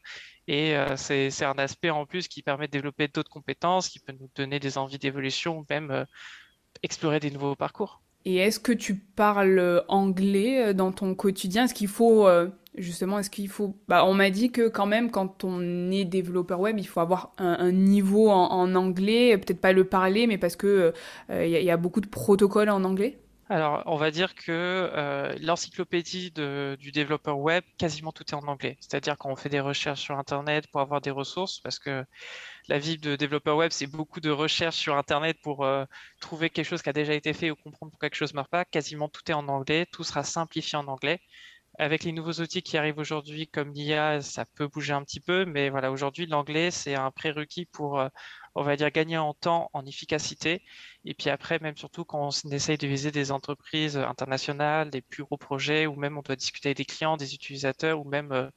Et 0.49 0.77
euh, 0.77 0.97
c'est 0.97 1.45
un 1.45 1.59
aspect 1.59 1.91
en 1.91 2.07
plus 2.07 2.29
qui 2.29 2.43
permet 2.43 2.67
de 2.67 2.73
développer 2.73 3.09
d'autres 3.09 3.31
compétences, 3.31 3.89
qui 3.89 4.01
peut 4.01 4.13
nous 4.19 4.29
donner 4.35 4.59
des 4.59 4.77
envies 4.79 4.99
d'évolution, 4.99 5.59
ou 5.59 5.67
même 5.71 5.91
euh, 5.91 6.05
explorer 6.83 7.21
des 7.21 7.31
nouveaux 7.31 7.55
parcours. 7.55 8.03
Et 8.25 8.37
est-ce 8.37 8.61
que 8.61 8.73
tu 8.73 8.97
parles 8.97 9.85
anglais 9.89 10.69
euh, 10.69 10.73
dans 10.73 10.93
ton 10.93 11.15
quotidien? 11.15 11.65
Est-ce 11.65 11.75
qu'il 11.75 11.89
faut 11.89 12.29
justement, 12.75 13.19
est-ce 13.19 13.29
qu'il 13.29 13.51
faut 13.51 13.77
bah, 13.87 14.07
on 14.07 14.15
m'a 14.15 14.31
dit 14.31 14.51
que 14.51 14.69
quand 14.69 14.87
même 14.87 15.11
quand 15.11 15.45
on 15.45 15.91
est 15.91 16.07
développeur 16.07 16.59
web, 16.59 16.79
il 16.79 16.87
faut 16.87 17.01
avoir 17.01 17.33
un, 17.37 17.71
niveau 17.71 18.31
en, 18.31 18.75
anglais, 18.75 19.37
peut-être 19.37 19.61
pas 19.61 19.73
le 19.73 19.85
parler, 19.85 20.27
mais 20.27 20.39
parce 20.39 20.57
que 20.57 20.93
il 21.31 21.49
y, 21.49 21.71
a 21.71 21.77
beaucoup 21.77 22.01
de 22.01 22.09
protocoles 22.09 22.71
en 22.71 22.83
anglais? 22.85 23.22
Alors, 23.53 23.83
on 23.85 23.97
va 23.97 24.11
dire 24.11 24.35
que 24.35 24.51
euh, 24.51 25.37
l'encyclopédie 25.39 26.31
du 26.31 26.91
développeur 26.91 27.39
web, 27.39 27.63
quasiment 27.77 28.11
tout 28.11 28.25
est 28.25 28.35
en 28.35 28.47
anglais. 28.49 28.79
C'est-à-dire 28.81 29.19
qu'on 29.19 29.37
fait 29.37 29.51
des 29.51 29.61
recherches 29.61 30.01
sur 30.01 30.17
Internet 30.19 30.67
pour 30.73 30.81
avoir 30.81 31.03
des 31.03 31.11
ressources, 31.11 31.61
parce 31.61 31.79
que 31.79 32.03
la 32.69 32.79
vie 32.79 32.97
de 32.99 33.15
développeur 33.15 33.57
web, 33.59 33.71
c'est 33.71 33.87
beaucoup 33.87 34.21
de 34.21 34.31
recherches 34.31 34.77
sur 34.77 34.97
Internet 34.97 35.39
pour 35.43 35.65
euh, 35.65 35.85
trouver 36.21 36.49
quelque 36.49 36.67
chose 36.67 36.81
qui 36.83 36.89
a 36.89 36.95
déjà 36.95 37.13
été 37.13 37.35
fait 37.35 37.51
ou 37.51 37.57
comprendre 37.57 37.91
pourquoi 37.93 38.09
quelque 38.09 38.19
chose 38.19 38.33
ne 38.33 38.37
marche 38.37 38.49
pas. 38.51 38.65
Quasiment 38.65 39.11
tout 39.11 39.23
est 39.31 39.35
en 39.35 39.47
anglais, 39.49 39.87
tout 39.93 40.05
sera 40.05 40.25
simplifié 40.25 40.79
en 40.79 40.87
anglais. 40.89 41.21
Avec 41.79 42.05
les 42.05 42.13
nouveaux 42.13 42.41
outils 42.41 42.63
qui 42.63 42.77
arrivent 42.77 42.99
aujourd'hui, 42.99 43.49
comme 43.49 43.73
l'IA, 43.73 44.21
ça 44.21 44.45
peut 44.45 44.69
bouger 44.69 44.93
un 44.93 45.03
petit 45.05 45.21
peu, 45.21 45.45
mais 45.47 45.71
voilà, 45.71 45.91
aujourd'hui, 45.91 46.27
l'anglais, 46.27 46.71
c'est 46.71 46.95
un 46.95 47.11
prérequis 47.11 47.67
pour 47.67 47.99
euh, 47.99 48.09
on 48.55 48.63
va 48.63 48.77
dire, 48.77 48.91
gagner 48.91 49.19
en 49.19 49.35
temps, 49.35 49.71
en 49.73 49.85
efficacité. 49.87 50.63
Et 51.05 51.15
puis 51.15 51.31
après, 51.31 51.59
même 51.61 51.77
surtout 51.77 52.05
quand 52.05 52.29
on 52.45 52.51
essaye 52.51 52.79
de 52.79 52.87
viser 52.87 53.11
des 53.11 53.33
entreprises 53.33 53.97
internationales, 53.97 54.91
des 54.91 55.03
plus 55.03 55.25
gros 55.25 55.37
projets, 55.39 55.87
ou 55.87 55.97
même 55.97 56.19
on 56.19 56.23
doit 56.23 56.37
discuter 56.37 56.69
avec 56.69 56.79
des 56.79 56.85
clients, 56.85 57.17
des 57.17 57.35
utilisateurs, 57.35 58.01
ou 58.01 58.05
même, 58.09 58.33
euh, 58.33 58.51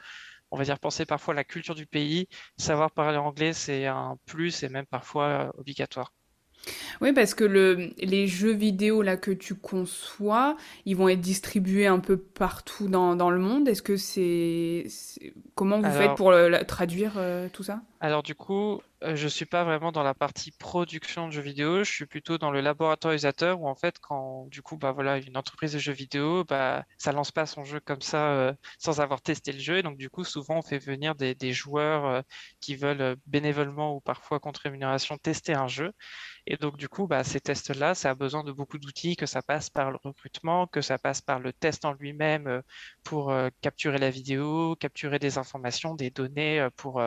on 0.51 0.57
va 0.57 0.63
dire, 0.65 0.79
penser 0.79 1.05
parfois 1.05 1.33
à 1.33 1.37
la 1.37 1.43
culture 1.45 1.75
du 1.75 1.87
pays. 1.87 2.27
Savoir 2.57 2.91
parler 2.91 3.17
anglais, 3.17 3.53
c'est 3.53 3.85
un 3.87 4.17
plus 4.25 4.63
et 4.63 4.69
même 4.69 4.85
parfois 4.87 5.47
euh, 5.47 5.51
obligatoire. 5.57 6.13
Oui, 7.01 7.13
parce 7.13 7.33
que 7.33 7.43
le, 7.43 7.91
les 7.99 8.27
jeux 8.27 8.53
vidéo 8.53 9.01
là 9.01 9.17
que 9.17 9.31
tu 9.31 9.55
conçois, 9.55 10.55
ils 10.85 10.95
vont 10.95 11.09
être 11.09 11.21
distribués 11.21 11.87
un 11.87 11.99
peu 11.99 12.17
partout 12.17 12.87
dans, 12.87 13.15
dans 13.15 13.29
le 13.29 13.39
monde. 13.39 13.67
Est-ce 13.67 13.81
que 13.81 13.97
c'est, 13.97 14.85
comment 15.55 15.79
vous 15.79 15.91
faites 15.91 16.15
pour 16.15 16.33
traduire 16.67 17.13
euh, 17.17 17.47
tout 17.51 17.63
ça? 17.63 17.81
Alors 18.05 18.21
du 18.21 18.35
coup, 18.35 18.83
euh, 19.03 19.15
je 19.15 19.27
suis 19.27 19.45
pas 19.47 19.63
vraiment 19.63 19.91
dans 19.91 20.03
la 20.03 20.13
partie 20.13 20.51
production 20.51 21.27
de 21.27 21.31
jeux 21.33 21.41
vidéo. 21.41 21.83
Je 21.83 21.91
suis 21.91 22.05
plutôt 22.05 22.37
dans 22.37 22.51
le 22.51 22.61
laboratoire 22.61 23.13
utilisateur 23.13 23.59
où 23.59 23.67
en 23.67 23.73
fait, 23.73 23.97
quand 23.99 24.45
du 24.51 24.61
coup, 24.61 24.77
bah 24.77 24.91
voilà, 24.91 25.17
une 25.17 25.35
entreprise 25.35 25.73
de 25.73 25.79
jeux 25.79 25.91
vidéo, 25.91 26.43
bah 26.43 26.85
ça 26.99 27.11
lance 27.11 27.31
pas 27.31 27.47
son 27.47 27.63
jeu 27.63 27.79
comme 27.79 28.01
ça 28.01 28.27
euh, 28.33 28.53
sans 28.77 29.01
avoir 29.01 29.21
testé 29.23 29.51
le 29.53 29.59
jeu. 29.59 29.77
Et 29.79 29.81
donc 29.81 29.97
du 29.97 30.11
coup, 30.11 30.23
souvent 30.23 30.59
on 30.59 30.61
fait 30.61 30.77
venir 30.77 31.15
des, 31.15 31.35
joueurs 31.51 32.23
qui 32.61 32.75
veulent 32.75 33.15
bénévolement 33.25 33.95
ou 33.95 34.01
parfois 34.01 34.39
contre 34.39 34.61
rémunération 34.61 35.17
tester 35.17 35.55
un 35.55 35.67
jeu. 35.67 35.91
Et 36.47 36.57
donc, 36.57 36.77
du 36.77 36.87
coup, 36.87 37.07
bah, 37.07 37.23
ces 37.23 37.39
tests-là, 37.39 37.95
ça 37.95 38.11
a 38.11 38.15
besoin 38.15 38.43
de 38.43 38.51
beaucoup 38.51 38.77
d'outils, 38.77 39.15
que 39.15 39.25
ça 39.25 39.41
passe 39.41 39.69
par 39.71 39.89
le 39.89 39.97
recrutement, 40.03 40.67
que 40.67 40.81
ça 40.81 40.99
passe 40.99 41.21
par 41.21 41.39
le 41.39 41.51
test 41.53 41.85
en 41.85 41.93
lui-même 41.93 42.47
euh, 42.47 42.61
pour 43.03 43.31
euh, 43.31 43.49
capturer 43.61 43.97
la 43.97 44.11
vidéo, 44.11 44.75
capturer 44.75 45.17
des 45.17 45.39
informations, 45.39 45.95
des 45.95 46.11
données 46.11 46.59
euh, 46.59 46.69
pour 46.75 47.01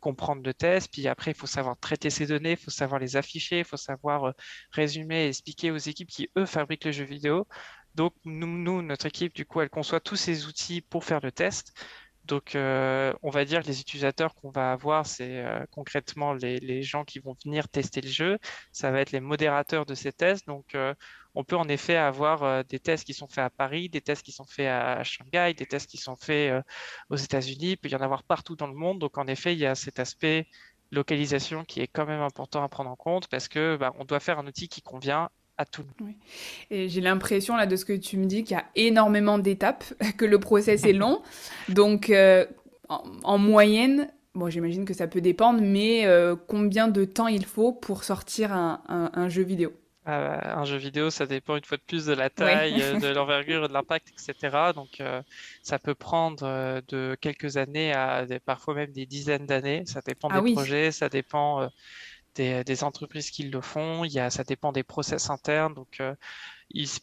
comprendre 0.00 0.42
le 0.44 0.54
test. 0.54 0.90
Puis 0.92 1.08
après, 1.08 1.32
il 1.32 1.36
faut 1.36 1.46
savoir 1.46 1.78
traiter 1.78 2.10
ces 2.10 2.26
données, 2.26 2.52
il 2.52 2.56
faut 2.56 2.70
savoir 2.70 3.00
les 3.00 3.16
afficher, 3.16 3.60
il 3.60 3.64
faut 3.64 3.76
savoir 3.76 4.34
résumer 4.72 5.24
et 5.24 5.28
expliquer 5.28 5.70
aux 5.70 5.76
équipes 5.78 6.08
qui, 6.10 6.30
eux, 6.38 6.46
fabriquent 6.46 6.84
le 6.86 6.92
jeu 6.92 7.04
vidéo. 7.04 7.46
Donc, 7.94 8.14
nous, 8.24 8.46
nous, 8.46 8.82
notre 8.82 9.06
équipe, 9.06 9.34
du 9.34 9.46
coup, 9.46 9.60
elle 9.60 9.70
conçoit 9.70 10.00
tous 10.00 10.16
ces 10.16 10.46
outils 10.46 10.80
pour 10.82 11.04
faire 11.04 11.20
le 11.20 11.32
test. 11.32 11.72
Donc, 12.24 12.54
euh, 12.54 13.12
on 13.22 13.30
va 13.30 13.44
dire 13.44 13.62
que 13.62 13.66
les 13.66 13.80
utilisateurs 13.80 14.34
qu'on 14.34 14.50
va 14.50 14.72
avoir, 14.72 15.06
c'est 15.06 15.44
euh, 15.44 15.64
concrètement 15.70 16.32
les, 16.32 16.82
gens 16.82 17.04
qui 17.04 17.18
vont 17.18 17.36
venir 17.44 17.68
tester 17.68 18.00
le 18.00 18.08
jeu. 18.08 18.38
Ça 18.72 18.90
va 18.90 19.00
être 19.00 19.12
les 19.12 19.20
modérateurs 19.20 19.84
de 19.84 19.94
ces 19.94 20.12
tests. 20.12 20.46
Donc, 20.46 20.74
euh, 20.74 20.94
on 21.34 21.44
peut 21.44 21.56
en 21.56 21.68
effet 21.68 21.96
avoir 21.96 22.64
des 22.64 22.78
tests 22.78 23.04
qui 23.04 23.12
sont 23.14 23.28
faits 23.28 23.44
à 23.44 23.50
Paris, 23.50 23.88
des 23.88 24.00
tests 24.00 24.22
qui 24.22 24.32
sont 24.32 24.46
faits 24.46 24.68
à, 24.68 25.02
Shanghai, 25.04 25.52
des 25.54 25.66
tests 25.66 25.90
qui 25.90 25.98
sont 25.98 26.16
faits 26.16 26.64
aux 27.10 27.16
États-Unis. 27.16 27.72
Il 27.72 27.76
peut 27.76 27.88
y 27.88 27.96
en 27.96 28.00
avoir 28.00 28.22
partout 28.22 28.56
dans 28.56 28.68
le 28.68 28.74
monde. 28.74 29.00
Donc, 29.00 29.18
en 29.18 29.26
effet, 29.26 29.52
il 29.52 29.58
y 29.58 29.66
a 29.66 29.74
cet 29.74 29.98
aspect 29.98 30.48
localisation 30.92 31.64
qui 31.64 31.80
est 31.80 31.88
quand 31.88 32.06
même 32.06 32.20
important 32.20 32.62
à 32.62 32.68
prendre 32.68 32.90
en 32.90 32.96
compte 32.96 33.28
parce 33.28 33.48
que 33.48 33.76
bah, 33.76 33.92
on 33.98 34.04
doit 34.04 34.20
faire 34.20 34.38
un 34.38 34.46
outil 34.46 34.68
qui 34.68 34.80
convient 34.82 35.28
à 35.58 35.64
tout. 35.64 35.84
Oui. 36.00 36.16
Et 36.70 36.88
j'ai 36.88 37.00
l'impression 37.00 37.56
là 37.56 37.66
de 37.66 37.76
ce 37.76 37.84
que 37.84 37.92
tu 37.92 38.16
me 38.16 38.26
dis 38.26 38.44
qu'il 38.44 38.56
y 38.56 38.60
a 38.60 38.64
énormément 38.74 39.38
d'étapes, 39.38 39.84
que 40.16 40.24
le 40.24 40.38
process 40.38 40.84
est 40.84 40.92
long. 40.92 41.22
Donc 41.68 42.10
euh, 42.10 42.44
en, 42.88 43.38
moyenne, 43.38 44.08
bon 44.34 44.48
j'imagine 44.50 44.84
que 44.84 44.94
ça 44.94 45.06
peut 45.06 45.20
dépendre, 45.20 45.60
mais 45.62 46.06
euh, 46.06 46.36
combien 46.48 46.88
de 46.88 47.04
temps 47.04 47.28
il 47.28 47.44
faut 47.44 47.72
pour 47.72 48.04
sortir 48.04 48.52
un, 48.52 48.80
un, 48.88 49.28
jeu 49.28 49.42
vidéo? 49.42 49.72
Euh, 50.06 50.36
un 50.42 50.64
jeu 50.64 50.76
vidéo, 50.76 51.08
ça 51.08 51.24
dépend 51.24 51.56
une 51.56 51.64
fois 51.64 51.78
de 51.78 51.82
plus 51.82 52.04
de 52.04 52.12
la 52.12 52.28
taille, 52.28 53.00
de 53.00 53.08
l'envergure, 53.14 53.68
de 53.68 53.72
l'impact, 53.72 54.08
etc. 54.10 54.72
Donc, 54.74 55.02
ça 55.62 55.78
peut 55.78 55.94
prendre 55.94 56.82
de 56.88 57.16
quelques 57.22 57.56
années 57.56 57.94
à 57.94 58.26
parfois 58.44 58.74
même 58.74 58.92
des 58.92 59.06
dizaines 59.06 59.46
d'années. 59.46 59.84
Ça 59.86 60.02
dépend 60.06 60.28
ah 60.30 60.42
des 60.42 60.52
projets, 60.52 60.92
ça 60.92 61.08
dépend 61.08 61.70
des, 62.34 62.84
entreprises 62.84 63.30
qui 63.30 63.44
le 63.44 63.60
font. 63.60 64.04
Ça 64.30 64.44
dépend 64.44 64.72
des 64.72 64.82
process 64.82 65.30
internes. 65.30 65.74
Donc, 65.74 66.00
euh, 66.00 66.14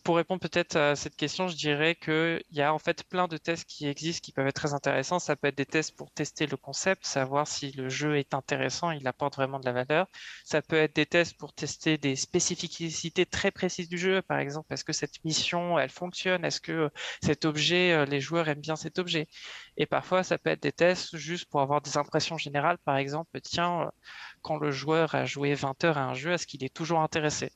pour 0.03 0.17
répondre 0.17 0.41
peut-être 0.41 0.75
à 0.75 0.95
cette 0.95 1.15
question, 1.15 1.47
je 1.47 1.55
dirais 1.55 1.95
qu'il 1.95 2.43
y 2.51 2.61
a 2.61 2.73
en 2.73 2.79
fait 2.79 3.03
plein 3.03 3.27
de 3.27 3.37
tests 3.37 3.65
qui 3.65 3.87
existent 3.87 4.25
qui 4.25 4.31
peuvent 4.33 4.47
être 4.47 4.55
très 4.55 4.73
intéressants. 4.73 5.19
Ça 5.19 5.35
peut 5.35 5.47
être 5.47 5.57
des 5.57 5.65
tests 5.65 5.95
pour 5.95 6.11
tester 6.11 6.45
le 6.47 6.57
concept, 6.57 7.05
savoir 7.05 7.47
si 7.47 7.71
le 7.71 7.87
jeu 7.87 8.17
est 8.17 8.33
intéressant, 8.33 8.91
il 8.91 9.07
apporte 9.07 9.35
vraiment 9.35 9.59
de 9.59 9.65
la 9.65 9.71
valeur. 9.71 10.07
Ça 10.43 10.61
peut 10.61 10.75
être 10.75 10.95
des 10.95 11.05
tests 11.05 11.37
pour 11.37 11.53
tester 11.53 11.97
des 11.97 12.15
spécificités 12.15 13.25
très 13.25 13.51
précises 13.51 13.87
du 13.87 13.97
jeu. 13.97 14.21
Par 14.21 14.39
exemple, 14.39 14.73
est-ce 14.73 14.83
que 14.83 14.93
cette 14.93 15.23
mission, 15.23 15.79
elle 15.79 15.89
fonctionne? 15.89 16.43
Est-ce 16.43 16.59
que 16.59 16.89
cet 17.23 17.45
objet, 17.45 17.93
euh, 17.93 18.05
les 18.05 18.19
joueurs 18.19 18.49
aiment 18.49 18.61
bien 18.61 18.75
cet 18.75 18.99
objet? 18.99 19.27
Et 19.77 19.85
parfois, 19.85 20.23
ça 20.23 20.37
peut 20.37 20.49
être 20.49 20.63
des 20.63 20.71
tests 20.73 21.15
juste 21.17 21.49
pour 21.49 21.61
avoir 21.61 21.81
des 21.81 21.97
impressions 21.97 22.37
générales. 22.37 22.77
Par 22.79 22.97
exemple, 22.97 23.39
tiens, 23.41 23.83
euh, 23.83 23.89
quand 24.41 24.57
le 24.57 24.71
joueur 24.71 25.15
a 25.15 25.25
joué 25.25 25.53
20 25.53 25.83
heures 25.83 25.97
à 25.97 26.03
un 26.03 26.13
jeu, 26.13 26.31
est-ce 26.31 26.47
qu'il 26.47 26.63
est 26.63 26.73
toujours 26.73 26.99
intéressé? 26.99 27.51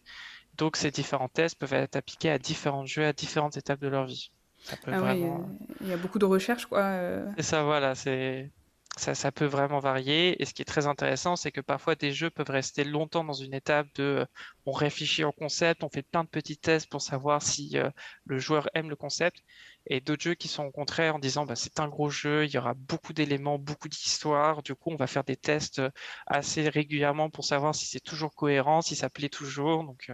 Donc 0.57 0.77
ces 0.77 0.91
différents 0.91 1.27
tests 1.27 1.57
peuvent 1.57 1.73
être 1.73 1.95
appliqués 1.95 2.29
à 2.29 2.39
différents 2.39 2.85
jeux, 2.85 3.05
à 3.05 3.13
différentes 3.13 3.57
étapes 3.57 3.81
de 3.81 3.87
leur 3.87 4.05
vie. 4.05 4.31
Ça 4.63 4.77
peut 4.77 4.91
ah 4.93 4.99
vraiment... 4.99 5.49
il 5.81 5.87
y 5.87 5.93
a 5.93 5.97
beaucoup 5.97 6.17
de 6.17 6.25
recherches, 6.25 6.65
quoi. 6.65 6.79
Euh. 6.79 7.25
C'est 7.37 7.43
ça, 7.43 7.63
voilà, 7.63 7.93
c'est 7.93 8.51
ça, 8.97 9.15
ça, 9.15 9.31
peut 9.31 9.45
vraiment 9.45 9.79
varier. 9.79 10.41
Et 10.41 10.45
ce 10.45 10.53
qui 10.53 10.61
est 10.61 10.65
très 10.65 10.87
intéressant, 10.87 11.35
c'est 11.35 11.51
que 11.51 11.61
parfois 11.61 11.95
des 11.95 12.11
jeux 12.11 12.29
peuvent 12.29 12.49
rester 12.49 12.83
longtemps 12.83 13.23
dans 13.23 13.33
une 13.33 13.53
étape 13.53 13.87
de 13.95 14.03
euh, 14.03 14.25
on 14.65 14.71
réfléchit 14.71 15.23
au 15.23 15.31
concept, 15.31 15.83
on 15.83 15.89
fait 15.89 16.01
plein 16.01 16.23
de 16.23 16.29
petits 16.29 16.57
tests 16.57 16.89
pour 16.89 17.01
savoir 17.01 17.41
si 17.41 17.77
euh, 17.77 17.89
le 18.25 18.39
joueur 18.39 18.69
aime 18.73 18.89
le 18.89 18.95
concept. 18.95 19.43
Et 19.87 20.01
d'autres 20.01 20.23
jeux 20.23 20.33
qui 20.35 20.47
sont 20.47 20.63
au 20.65 20.71
contraire 20.71 21.15
en 21.15 21.19
disant 21.19 21.45
bah, 21.45 21.55
c'est 21.55 21.79
un 21.79 21.87
gros 21.87 22.09
jeu, 22.09 22.45
il 22.45 22.51
y 22.51 22.57
aura 22.57 22.73
beaucoup 22.73 23.13
d'éléments, 23.13 23.59
beaucoup 23.59 23.89
d'histoires. 23.89 24.63
Du 24.63 24.75
coup, 24.75 24.91
on 24.91 24.95
va 24.95 25.07
faire 25.07 25.23
des 25.23 25.37
tests 25.37 25.79
euh, 25.79 25.89
assez 26.27 26.67
régulièrement 26.69 27.29
pour 27.29 27.45
savoir 27.45 27.75
si 27.75 27.85
c'est 27.85 27.99
toujours 27.99 28.33
cohérent, 28.33 28.81
si 28.81 28.95
ça 28.95 29.09
plaît 29.09 29.29
toujours. 29.29 29.83
Donc, 29.83 30.11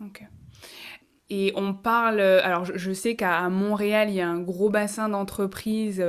Ok. 0.00 0.24
Et 1.30 1.52
on 1.56 1.72
parle, 1.72 2.20
alors 2.20 2.66
je, 2.66 2.92
sais 2.92 3.16
qu'à 3.16 3.48
Montréal, 3.48 4.10
il 4.10 4.14
y 4.14 4.20
a 4.20 4.28
un 4.28 4.40
gros 4.40 4.68
bassin 4.68 5.08
d'entreprises 5.08 6.04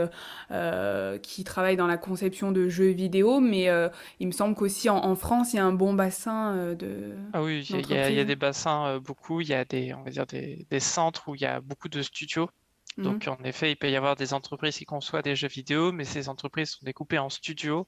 euh, 0.52 1.18
qui 1.20 1.46
travaillent 1.46 1.78
dans 1.78 1.88
la 1.88 1.98
conception 1.98 2.52
de 2.52 2.68
jeux 2.68 2.90
vidéo, 2.90 3.40
mais 3.40 3.70
euh, 3.70 3.88
il 4.20 4.28
me 4.28 4.34
semble 4.34 4.56
qu'aussi 4.56 4.90
en, 4.90 5.16
France, 5.16 5.54
il 5.54 5.56
y 5.56 5.60
a 5.60 5.66
un 5.66 5.72
bon 5.72 5.94
bassin 5.94 6.54
euh, 6.56 6.76
de. 6.76 7.16
Ah 7.32 7.42
oui, 7.44 7.66
il 7.70 7.90
y, 7.90 8.20
a 8.20 8.26
des 8.26 8.36
bassins 8.36 9.00
beaucoup, 9.00 9.40
il 9.40 9.48
y 9.48 9.54
a 9.54 9.64
des, 9.64 9.94
on 9.94 10.04
va 10.04 10.10
dire 10.10 10.26
des, 10.26 10.68
des 10.70 10.80
centres 10.82 11.30
où 11.30 11.36
il 11.36 11.42
y 11.42 11.46
a 11.46 11.62
beaucoup 11.62 11.88
de 11.88 12.02
studios. 12.02 12.50
Donc, 12.98 13.28
mhm. 13.28 13.34
en 13.34 13.44
effet, 13.44 13.72
il 13.72 13.76
peut 13.76 13.90
y 13.90 13.96
avoir 13.96 14.16
des 14.16 14.34
entreprises 14.34 14.78
qui 14.78 14.86
conçoivent 14.86 15.24
des 15.24 15.36
jeux 15.36 15.50
vidéo, 15.50 15.92
mais 15.92 16.06
ces 16.06 16.30
entreprises 16.30 16.72
sont 16.72 16.86
découpées 16.86 17.20
en 17.20 17.30
studios 17.30 17.88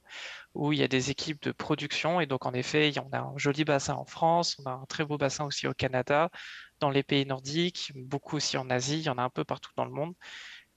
où 0.54 0.72
il 0.72 0.78
y 0.78 0.82
a 0.82 0.88
des 0.88 1.10
équipes 1.10 1.42
de 1.42 1.52
production. 1.52 2.20
Et 2.20 2.26
donc, 2.26 2.44
en 2.44 2.52
effet, 2.52 2.92
on 2.98 3.10
a 3.16 3.20
un 3.20 3.32
joli 3.36 3.64
bassin 3.64 3.94
en 3.94 4.04
France, 4.04 4.56
on 4.58 4.68
a 4.68 4.72
un 4.72 4.84
très 4.86 5.06
beau 5.06 5.16
bassin 5.16 5.46
aussi 5.46 5.66
au 5.66 5.72
Canada, 5.72 6.30
dans 6.80 6.90
les 6.90 7.02
pays 7.02 7.26
nordiques, 7.26 7.92
beaucoup 7.94 8.36
aussi 8.36 8.56
en 8.56 8.70
Asie, 8.70 8.98
il 8.98 9.04
y 9.04 9.08
en 9.08 9.18
a 9.18 9.22
un 9.22 9.30
peu 9.30 9.44
partout 9.44 9.70
dans 9.76 9.84
le 9.84 9.90
monde. 9.90 10.14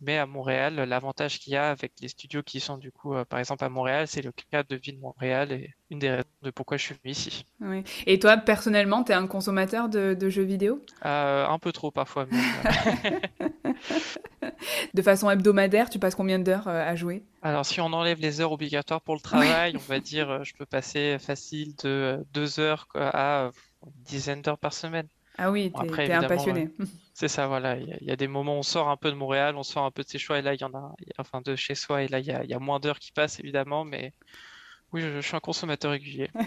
Mais 0.03 0.17
à 0.17 0.25
Montréal, 0.25 0.77
l'avantage 0.77 1.37
qu'il 1.37 1.53
y 1.53 1.55
a 1.55 1.69
avec 1.69 1.93
les 2.01 2.07
studios 2.07 2.41
qui 2.41 2.59
sont 2.59 2.79
du 2.79 2.91
coup, 2.91 3.13
euh, 3.13 3.23
par 3.23 3.37
exemple 3.37 3.63
à 3.63 3.69
Montréal, 3.69 4.07
c'est 4.07 4.23
le 4.23 4.31
cas 4.49 4.63
de 4.63 4.75
vie 4.75 4.93
de 4.93 4.99
Montréal 4.99 5.51
et 5.51 5.75
une 5.91 5.99
des 5.99 6.09
raisons 6.09 6.23
de 6.41 6.49
pourquoi 6.49 6.77
je 6.77 6.85
suis 6.85 6.95
venu 6.95 7.11
ici. 7.11 7.45
Oui. 7.59 7.83
Et 8.07 8.17
toi, 8.17 8.37
personnellement, 8.37 9.03
tu 9.03 9.11
es 9.11 9.15
un 9.15 9.27
consommateur 9.27 9.89
de, 9.89 10.17
jeux 10.29 10.41
vidéo? 10.41 10.83
Euh, 11.05 11.45
Un 11.45 11.59
peu 11.59 11.71
trop 11.71 11.91
parfois. 11.91 12.25
de 14.95 15.01
façon 15.03 15.29
hebdomadaire, 15.29 15.91
tu 15.91 15.99
passes 15.99 16.15
combien 16.15 16.39
d'heures 16.39 16.67
euh, 16.67 16.83
à 16.83 16.95
jouer? 16.95 17.23
Alors, 17.43 17.63
si 17.63 17.79
on 17.79 17.93
enlève 17.93 18.19
les 18.19 18.41
heures 18.41 18.53
obligatoires 18.53 19.01
pour 19.01 19.13
le 19.13 19.21
travail, 19.21 19.75
on 19.75 19.87
va 19.87 19.99
dire, 19.99 20.43
je 20.43 20.53
peux 20.55 20.65
passer 20.65 21.17
facile 21.19 21.75
de 21.83 22.25
deux 22.33 22.59
heures 22.59 22.87
à 22.95 23.51
une 23.85 23.91
dizaine 24.03 24.41
d'heures 24.41 24.57
par 24.57 24.73
semaine. 24.73 25.07
Ah 25.37 25.51
oui, 25.51 25.71
t'es 25.71 26.11
un 26.11 26.23
passionné. 26.23 26.69
C'est 27.13 27.27
ça, 27.27 27.47
voilà. 27.47 27.77
Il 27.77 27.97
y, 28.01 28.11
a 28.11 28.15
des 28.15 28.27
moments 28.27 28.55
où 28.55 28.59
on 28.59 28.63
sort 28.63 28.89
un 28.89 28.97
peu 28.97 29.09
de 29.11 29.15
Montréal, 29.15 29.55
on 29.55 29.63
sort 29.63 29.85
un 29.85 29.91
peu 29.91 30.03
de 30.03 30.07
ses 30.07 30.17
choix, 30.17 30.39
et 30.39 30.41
là, 30.41 30.53
il 30.53 30.61
y 30.61 30.63
en 30.63 30.73
a, 30.73 30.95
enfin, 31.17 31.41
de 31.41 31.55
chez 31.55 31.75
soi, 31.75 32.03
et 32.03 32.07
là, 32.07 32.19
il 32.19 32.25
y 32.25 32.53
a, 32.53 32.59
moins 32.59 32.79
d'heures 32.79 32.99
qui 32.99 33.11
passent, 33.11 33.39
évidemment, 33.39 33.85
mais 33.85 34.13
Oui, 34.93 35.01
je, 35.01 35.21
suis 35.21 35.35
un 35.35 35.39
consommateur 35.39 35.91
régulier. 35.91 36.29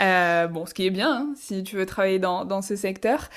Euh, 0.00 0.46
bon, 0.46 0.66
ce 0.66 0.74
qui 0.74 0.84
est 0.84 0.90
bien, 0.90 1.10
hein, 1.10 1.32
si 1.36 1.62
tu 1.62 1.76
veux 1.76 1.86
travailler 1.86 2.18
dans, 2.18 2.44
dans 2.44 2.60
ce 2.60 2.76
secteur. 2.76 3.30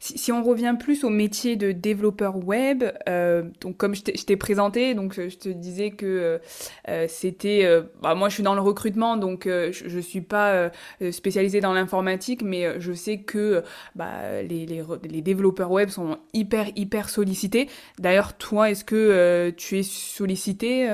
Si, 0.00 0.32
on 0.32 0.42
revient 0.42 0.74
plus 0.76 1.04
au 1.04 1.08
métier 1.08 1.54
de 1.54 1.70
développeur 1.70 2.36
web, 2.36 2.82
euh, 3.08 3.44
donc 3.60 3.76
comme 3.76 3.94
je 3.94 4.02
t'ai 4.02 4.36
présenté, 4.36 4.94
donc 4.94 5.14
je 5.14 5.36
te 5.36 5.48
disais 5.48 5.92
que 5.92 6.40
euh, 6.88 7.06
c'était, 7.06 7.64
bah, 8.02 8.16
moi 8.16 8.28
je 8.28 8.34
suis 8.34 8.42
dans 8.42 8.56
le 8.56 8.60
recrutement, 8.60 9.16
donc 9.16 9.42
je, 9.46 9.70
je 9.70 10.00
suis 10.00 10.22
pas 10.22 10.70
spécialisée 11.12 11.60
dans 11.60 11.74
l'informatique, 11.74 12.42
mais 12.42 12.80
je 12.80 12.92
sais 12.92 13.18
que 13.18 13.62
bah, 13.94 14.42
les, 14.42 14.66
les, 14.66 14.82
les, 15.04 15.22
développeurs 15.22 15.70
web 15.70 15.90
sont 15.90 16.18
hyper 16.32 16.66
hyper 16.74 17.08
sollicités. 17.08 17.68
D'ailleurs, 18.00 18.36
toi, 18.36 18.70
est-ce 18.70 18.84
que 18.84 19.50
tu 19.56 19.78
es 19.78 19.84
sollicité 19.84 20.88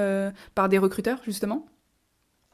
par 0.55 0.69
des 0.69 0.79
recruteurs 0.79 1.21
justement? 1.25 1.67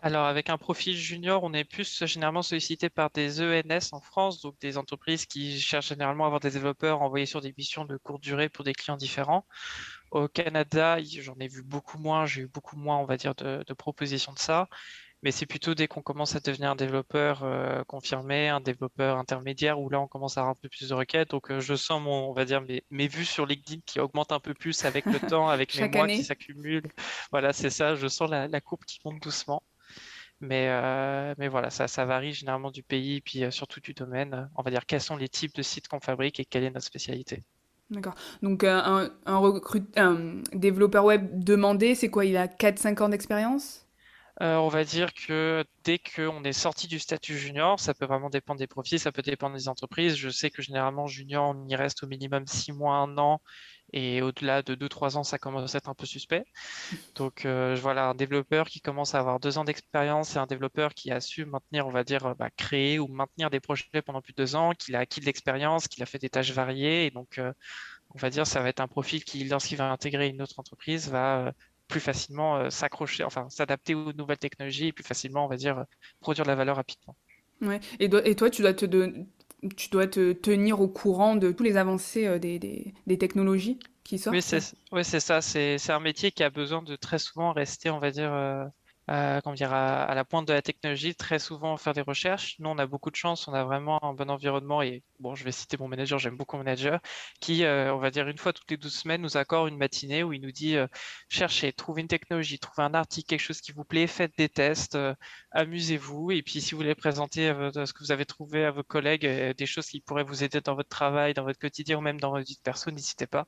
Alors, 0.05 0.27
avec 0.27 0.51
un 0.51 0.59
profil 0.59 0.97
junior, 0.97 1.45
on 1.45 1.55
est 1.55 1.63
plus 1.63 2.05
généralement 2.07 2.43
sollicité 2.43 2.91
par 2.91 3.11
des 3.11 3.41
ENS 3.41 3.93
en 3.93 4.01
France, 4.01 4.41
donc 4.43 4.59
des 4.61 4.77
entreprises 4.77 5.27
qui 5.27 5.61
cherchent 5.61 5.91
généralement 5.91 6.25
à 6.25 6.27
avoir 6.27 6.41
des 6.41 6.51
développeurs 6.51 7.03
envoyés 7.03 7.25
sur 7.25 7.41
des 7.41 7.55
missions 7.57 7.85
de 7.85 7.97
courte 7.99 8.21
durée 8.21 8.49
pour 8.49 8.65
des 8.65 8.73
clients 8.73 8.97
différents. 8.97 9.47
Au 10.11 10.27
Canada, 10.27 10.99
j'en 11.01 11.37
ai 11.39 11.47
vu 11.47 11.63
beaucoup 11.63 11.99
moins, 11.99 12.27
j'ai 12.27 12.43
eu 12.43 12.49
beaucoup 12.49 12.77
moins, 12.77 12.99
on 12.99 13.05
va 13.05 13.17
dire, 13.17 13.37
de, 13.37 13.63
propositions 13.75 14.33
de 14.33 14.41
ça. 14.41 14.69
Mais 15.23 15.31
c'est 15.31 15.47
plutôt 15.47 15.75
dès 15.77 15.87
qu'on 15.87 16.03
commence 16.03 16.35
à 16.35 16.41
devenir 16.41 16.71
un 16.73 16.75
développeur 16.77 17.45
euh, 17.45 17.85
confirmé, 17.85 18.49
un 18.49 18.61
développeur 18.61 19.19
intermédiaire, 19.19 19.79
où 19.81 19.89
là 19.89 20.01
on 20.01 20.09
commence 20.09 20.37
à 20.37 20.41
avoir 20.41 20.57
un 20.57 20.59
peu 20.61 20.69
plus 20.69 20.89
de 20.89 20.95
requêtes. 20.95 21.31
Donc 21.31 21.53
euh, 21.53 21.61
je 21.61 21.77
sens 21.77 22.03
mon, 22.03 22.31
on 22.31 22.33
va 22.33 22.45
dire 22.45 22.61
mes, 22.63 22.83
mes, 22.91 23.07
vues 23.07 23.25
sur 23.25 23.47
LinkedIn 23.47 23.83
qui 23.87 24.01
augmentent 24.01 24.33
un 24.33 24.41
peu 24.41 24.53
plus 24.53 24.85
avec 24.85 25.07
le 25.07 25.21
temps, 25.29 25.49
avec 25.49 25.75
les 25.75 25.89
mois 25.89 26.09
qui 26.09 26.25
s'accumulent. 26.25 26.91
Voilà, 27.31 27.53
c'est 27.53 27.71
ça. 27.71 27.95
Je 27.95 28.09
sens 28.09 28.29
la, 28.29 28.49
la 28.49 28.61
courbe 28.61 28.85
qui 28.85 28.99
monte 29.05 29.23
doucement. 29.23 29.63
Mais, 30.43 30.67
euh, 30.69 31.35
mais 31.39 31.47
voilà, 31.47 31.71
ça, 31.71 31.87
ça 31.87 32.05
varie 32.05 32.33
généralement 32.33 32.73
du 32.73 32.83
pays, 32.83 33.21
puis 33.21 33.45
euh, 33.45 33.53
surtout 33.53 33.79
du 33.81 33.95
domaine. 33.95 34.51
On 34.57 34.63
va 34.63 34.73
dire 34.73 34.87
quels 34.87 35.01
sont 35.01 35.17
les 35.17 35.29
types 35.29 35.55
de 35.55 35.63
sites 35.63 35.87
qu'on 35.87 36.01
fabrique 36.01 36.41
et 36.41 36.45
quelle 36.45 36.65
est 36.65 36.71
notre 36.71 36.85
spécialité. 36.85 37.45
D'accord. 37.91 38.17
Donc 38.43 38.65
euh, 38.65 38.81
un, 38.85 39.11
un, 39.25 39.37
recrute, 39.37 39.97
un 39.97 40.43
développeur 40.53 41.05
web 41.05 41.29
demandé, 41.33 41.95
c'est 41.95 42.11
quoi? 42.11 42.25
Il 42.25 42.37
a 42.37 42.49
4-5 42.49 43.03
ans 43.03 43.09
d'expérience? 43.09 43.87
On 44.41 44.67
va 44.67 44.83
dire 44.83 45.15
que 45.15 45.65
dès 45.85 46.01
qu'on 46.01 46.43
est 46.43 46.53
sorti 46.53 46.89
du 46.89 46.99
statut 46.99 47.39
junior, 47.39 47.79
ça 47.79 47.95
peut 47.95 48.07
vraiment 48.07 48.29
dépendre 48.29 48.59
des 48.59 48.67
profils, 48.67 48.99
ça 48.99 49.13
peut 49.13 49.23
dépendre 49.23 49.55
des 49.55 49.69
entreprises. 49.69 50.17
Je 50.17 50.31
sais 50.31 50.51
que 50.51 50.63
généralement, 50.63 51.07
junior, 51.07 51.55
on 51.55 51.69
y 51.69 51.77
reste 51.77 52.03
au 52.03 52.09
minimum 52.09 52.45
6 52.49 52.73
mois, 52.73 52.97
1 52.97 53.19
an, 53.19 53.41
et 53.93 54.23
au-delà 54.23 54.63
de 54.63 54.75
2-3 54.75 55.17
ans, 55.17 55.25
ça 55.25 55.39
commence 55.39 55.75
à 55.75 55.79
être 55.79 55.89
un 55.89 55.95
peu 55.95 56.07
suspect. 56.07 56.45
Donc 57.15 57.45
euh, 57.45 57.77
voilà, 57.81 58.09
un 58.09 58.15
développeur 58.15 58.69
qui 58.69 58.81
commence 58.81 59.15
à 59.15 59.19
avoir 59.19 59.41
2 59.41 59.59
ans 59.59 59.65
d'expérience 59.65 60.37
et 60.37 60.39
un 60.39 60.47
développeur 60.47 60.95
qui 60.95 61.11
a 61.11 61.21
su 61.21 61.45
maintenir, 61.45 61.87
on 61.87 61.91
va 61.91 62.05
dire, 62.05 62.35
bah, 62.37 62.51
créer 62.57 62.99
ou 62.99 63.09
maintenir 63.09 63.51
des 63.51 63.61
projets 63.61 64.03
pendant 64.05 64.23
plus 64.23 64.33
de 64.33 64.43
2 64.43 64.57
ans, 64.57 64.73
qui 64.73 64.95
a 64.95 65.01
acquis 65.01 65.21
de 65.21 65.27
l'expérience, 65.27 65.89
qui 65.89 66.03
a 66.03 66.07
fait 66.07 66.19
des 66.19 66.31
tâches 66.31 66.53
variées. 66.53 67.07
Et 67.07 67.11
donc, 67.11 67.39
euh, 67.39 67.53
on 68.15 68.19
va 68.19 68.31
dire, 68.31 68.47
ça 68.47 68.63
va 68.63 68.69
être 68.69 68.81
un 68.81 68.89
profil 68.89 69.25
qui, 69.25 69.45
lorsqu'il 69.45 69.79
va 69.79 69.91
intégrer 69.91 70.29
une 70.29 70.43
autre 70.43 70.59
entreprise, 70.59 71.09
va 71.11 71.47
euh, 71.47 71.53
plus 71.89 72.01
facilement 72.01 72.71
s'accrocher, 72.71 73.25
enfin 73.25 73.51
s'adapter 73.51 73.95
aux 73.95 74.15
nouvelles 74.15 74.39
technologies 74.39 74.87
et 74.89 74.93
plus 74.93 75.05
facilement, 75.05 75.45
on 75.45 75.49
va 75.49 75.57
dire, 75.57 75.85
produire 76.21 76.45
de 76.45 76.51
la 76.51 76.55
valeur 76.57 76.77
rapidement. 76.77 77.17
Ouais. 77.63 77.81
Et, 78.01 78.09
toi, 78.35 78.51
tu 78.51 78.63
dois 78.63 78.75
te, 78.75 78.87
tu 79.77 79.91
dois 79.91 80.07
te 80.07 80.33
tenir 80.33 80.81
au 80.81 80.89
courant 80.89 81.37
de 81.37 81.53
tous 81.53 81.63
les 81.63 81.77
avancées 81.77 82.27
euh, 82.27 82.39
des, 82.39 82.59
des, 83.07 83.19
technologies 83.19 83.79
qui 84.05 84.19
sortent. 84.19 84.37
Oui, 84.37 84.43
c'est 85.05 85.21
ça. 85.21 85.41
C'est 85.41 85.91
un 85.91 86.01
métier 86.01 86.33
qui 86.33 86.43
a 86.43 86.51
besoin 86.51 86.83
de 86.83 86.97
très 86.97 87.19
souvent 87.19 87.53
rester, 87.53 87.91
on 87.91 87.99
va 87.99 88.11
dire, 88.11 88.33
euh, 89.13 89.41
à, 89.45 89.53
dire, 89.55 89.73
à, 89.75 90.15
la 90.15 90.25
pointe 90.25 90.49
de 90.49 90.55
la 90.55 90.63
technologie, 90.63 91.15
très 91.15 91.39
souvent 91.39 91.77
faire 91.77 91.93
des 91.93 92.01
recherches. 92.01 92.57
Nous, 92.59 92.69
on 92.71 92.79
a 92.79 92.87
beaucoup 92.87 93.11
de 93.11 93.17
chance, 93.17 93.47
on 93.47 93.53
a 93.53 93.63
vraiment 93.65 94.03
un 94.03 94.15
bon 94.15 94.31
environnement 94.31 94.81
et 94.81 95.03
bon, 95.21 95.35
je 95.35 95.45
vais 95.45 95.53
citer 95.53 95.77
mon 95.77 95.87
manager, 95.89 96.19
j'aime 96.19 96.37
beaucoup 96.37 96.57
mon 96.57 96.65
manager, 96.65 96.99
qui, 97.41 97.65
euh, 97.65 97.95
on 97.95 97.99
va 97.99 98.11
dire, 98.11 98.27
une 98.29 98.39
fois 98.39 98.53
toutes 98.53 98.71
les 98.71 98.79
12 98.79 98.93
semaines, 98.95 99.21
nous 99.21 99.37
accorde 99.37 99.69
une 99.69 99.77
matinée 99.77 100.23
où 100.23 100.33
il 100.33 100.41
nous 100.41 100.51
dit 100.53 100.77
euh, 100.77 100.87
cherchez, 101.29 101.73
trouvez 101.73 102.01
une 102.01 102.09
technologie, 102.09 102.59
trouvez 102.59 102.85
un 102.85 102.95
article, 102.95 103.29
quelque 103.29 103.41
chose 103.41 103.61
qui 103.61 103.73
vous 103.73 103.85
plaît, 103.85 104.07
faites 104.07 104.33
des 104.39 104.49
tests, 104.49 104.95
euh, 104.95 105.15
amusez-vous. 105.51 106.31
Et 106.33 106.43
puis, 106.43 106.61
si 106.63 106.73
vous 106.73 106.79
voulez 106.79 106.95
présenter 106.95 107.49
ce 107.75 107.93
que 107.93 107.99
vous 108.03 108.13
avez 108.13 108.25
trouvé 108.25 108.65
à 108.65 108.71
vos 108.71 108.83
collègues, 108.83 109.27
des 109.57 109.67
choses 109.67 109.87
qui 109.87 110.01
pourraient 110.01 110.25
vous 110.25 110.43
aider 110.43 110.61
dans 110.61 110.75
votre 110.75 110.89
travail, 110.89 111.35
dans 111.35 111.45
votre 111.45 111.59
quotidien 111.59 111.99
ou 111.99 112.01
même 112.01 112.21
dans 112.21 112.31
votre 112.31 112.47
vie 112.47 112.57
de 112.57 112.61
perso, 112.63 112.91
n'hésitez 112.91 113.27
pas. 113.27 113.47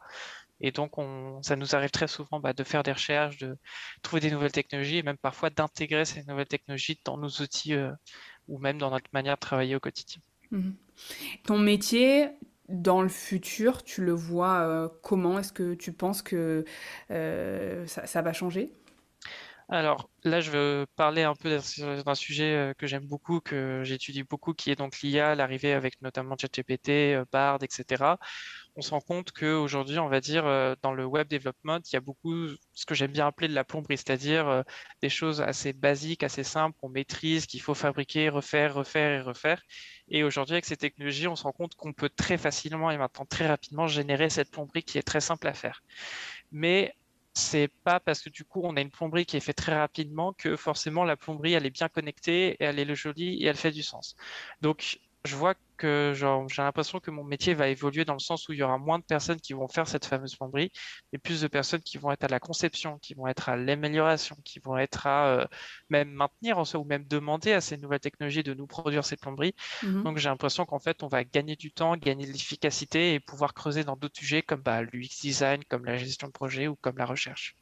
Et 0.65 0.73
donc, 0.73 0.97
on, 0.97 1.43
ça 1.43 1.57
nous 1.57 1.77
arrive 1.77 1.91
très 1.91 2.09
souvent 2.09 2.41
bah, 2.41 2.55
de 2.55 2.65
faire 2.65 2.83
des 2.83 2.93
recherches, 2.93 3.37
de 3.37 3.59
trouver 4.01 4.21
des 4.21 4.31
nouvelles 4.31 4.51
technologies 4.51 4.97
et 4.97 5.03
même 5.03 5.19
parfois 5.19 5.51
d'intégrer 5.51 6.07
ces 6.07 6.25
nouvelles 6.25 6.47
technologies 6.47 6.99
dans 7.05 7.19
nos 7.19 7.29
outils 7.29 7.75
euh, 7.75 7.93
ou 8.49 8.59
même 8.59 8.79
dans 8.79 8.91
notre 8.91 9.11
manière 9.13 9.35
de 9.35 9.41
travailler 9.41 9.77
au 9.77 9.81
quotidien. 9.81 10.23
Mhm. 10.53 10.75
Ton 11.45 11.59
métier, 11.59 12.31
dans 12.71 13.03
le 13.03 13.11
futur, 13.11 13.83
tu 13.83 14.03
le 14.03 14.13
vois 14.13 14.61
euh, 14.61 14.89
comment? 15.03 15.39
Est-ce 15.39 15.53
que 15.53 15.75
tu 15.75 15.93
penses 15.93 16.23
que 16.23 16.65
euh, 17.11 17.87
ça, 17.87 18.07
ça, 18.07 18.23
va 18.23 18.33
changer? 18.33 18.73
Alors 19.69 20.09
là, 20.23 20.41
je 20.41 20.51
veux 20.51 20.87
parler 20.97 21.25
un 21.25 21.35
peu 21.35 21.59
d'un 22.05 22.15
sujet 22.15 22.73
que 22.79 22.87
j'aime 22.87 23.07
beaucoup, 23.07 23.41
que 23.41 23.83
j'étudie 23.85 24.23
beaucoup, 24.23 24.55
qui 24.55 24.71
est 24.71 24.77
donc 24.77 25.03
l'IA, 25.03 25.35
l'arrivée 25.35 25.75
avec 25.75 26.01
notamment 26.01 26.37
ChatGPT, 26.39 27.19
Bard, 27.31 27.59
etc 27.63 28.15
on 28.77 28.83
se 28.83 28.91
rend 28.91 29.01
compte 29.01 29.31
qu'aujourd'hui, 29.33 29.99
on 29.99 30.09
va 30.09 30.21
dire, 30.21 30.47
euh, 30.47 30.75
dans 30.83 30.93
le 30.93 31.05
web 31.05 31.29
development, 31.29 31.81
il 31.91 31.93
y 31.95 31.97
a 31.97 32.01
beaucoup 32.01 32.49
ce 32.73 32.87
que 32.87 32.95
j'aime 32.95 33.13
bien 33.13 33.27
appeler 33.27 33.49
de 33.49 33.55
la 33.55 33.65
plomberie, 33.65 33.97
c'est-à-dire 33.97 34.49
euh, 34.49 34.63
des 35.01 35.09
choses 35.09 35.41
assez 35.41 35.73
basiques, 35.73 36.25
assez 36.25 36.43
simples, 36.43 36.77
qu'on 36.81 36.89
maîtrise, 36.89 37.47
qu'il 37.47 37.61
faut 37.61 37.75
fabriquer, 37.75 38.29
refaire, 38.29 38.75
refaire 38.75 39.13
et 39.13 39.23
refaire. 39.23 39.63
Et 40.09 40.25
aujourd'hui, 40.25 40.55
avec 40.55 40.65
ces 40.65 40.77
technologies, 40.77 41.29
on 41.29 41.37
se 41.37 41.45
rend 41.45 41.53
compte 41.53 41.75
qu'on 41.77 41.93
peut 41.93 42.11
très 42.11 42.37
facilement 42.37 42.91
et 42.91 42.99
maintenant 42.99 43.27
très 43.27 43.47
rapidement 43.47 43.87
générer 43.87 44.29
cette 44.29 44.51
plomberie 44.51 44.83
qui 44.83 44.99
est 44.99 45.03
très 45.03 45.21
simple 45.21 45.47
à 45.47 45.55
faire. 45.55 45.83
Mais 46.53 46.95
c'est 47.35 47.69
pas 47.85 48.01
parce 48.01 48.23
que 48.23 48.31
du 48.31 48.45
coup 48.45 48.61
on 48.63 48.77
a 48.77 48.81
une 48.81 48.91
plomberie 48.93 49.27
qui 49.27 49.37
est 49.37 49.41
faite 49.41 49.57
très 49.57 49.77
rapidement 49.77 50.33
que 50.33 50.55
forcément 50.55 51.03
la 51.03 51.17
plomberie 51.17 51.55
elle 51.55 51.67
est 51.67 51.71
bien 51.71 51.89
connectée 51.89 52.57
elle 52.61 52.79
est 52.79 52.95
jolie 52.95 53.43
et 53.43 53.47
elle 53.47 53.57
fait 53.57 53.73
du 53.73 53.83
sens. 53.83 54.15
Donc 54.61 55.01
je 55.25 55.35
vois 55.37 55.55
que 55.85 56.13
j'ai 56.15 56.63
l'impression 56.63 56.99
que 56.99 57.11
mon 57.11 57.25
métier 57.25 57.53
va 57.53 57.69
évoluer 57.69 58.05
dans 58.07 58.15
le 58.15 58.19
sens 58.19 58.49
où 58.49 58.53
il 58.53 58.59
y 58.59 58.63
aura 58.63 58.79
moins 58.79 58.99
de 58.99 59.05
personnes 59.05 59.41
qui 59.41 59.53
vont 59.53 59.69
faire 59.69 59.87
cette 59.87 60.07
fameuse 60.07 60.35
plomberie, 60.35 60.73
et 61.13 61.19
plus 61.19 61.43
de 61.43 61.49
personnes 61.49 61.83
qui 61.83 61.99
vont 61.99 62.11
être 62.11 62.25
à 62.25 62.29
la 62.29 62.41
conception, 62.41 62.99
qui 63.01 63.13
vont 63.15 63.27
être 63.27 63.49
à 63.51 63.57
l'amélioration, 63.57 64.37
qui 64.45 64.61
vont 64.61 64.79
être 64.79 65.07
à 65.07 65.27
euh, 65.29 65.47
même 65.91 66.11
maintenir 66.11 66.59
en 66.59 66.65
soi 66.65 66.81
ou 66.81 66.85
même 66.85 67.05
demander 67.07 67.53
à 67.53 67.61
ces 67.61 67.77
nouvelles 67.77 68.01
technologies 68.01 68.43
de 68.43 68.55
nous 68.55 68.67
produire 68.67 69.05
cette 69.05 69.21
plomberie. 69.21 69.55
Mhm. 69.83 70.05
Donc 70.05 70.19
j'ai 70.19 70.29
l'impression 70.31 70.65
qu'en 70.65 70.81
fait 70.81 71.03
on 71.03 71.09
va 71.09 71.25
gagner 71.25 71.57
du 71.57 71.71
temps, 71.71 71.97
gagner 71.97 72.27
de 72.27 72.33
l'efficacité 72.33 73.15
et 73.15 73.21
pouvoir 73.21 73.53
creuser 73.53 73.85
dans 73.85 73.97
d'autres 73.97 74.19
sujets 74.19 74.43
comme 74.43 74.63
bah, 74.63 74.83
l'UX 74.83 75.21
design, 75.21 75.63
comme 75.69 75.85
la 75.85 75.97
gestion 75.97 76.29
de 76.29 76.33
projet 76.33 76.67
ou 76.69 76.77
comme 76.77 76.97
la 76.99 77.07
recherche. 77.07 77.57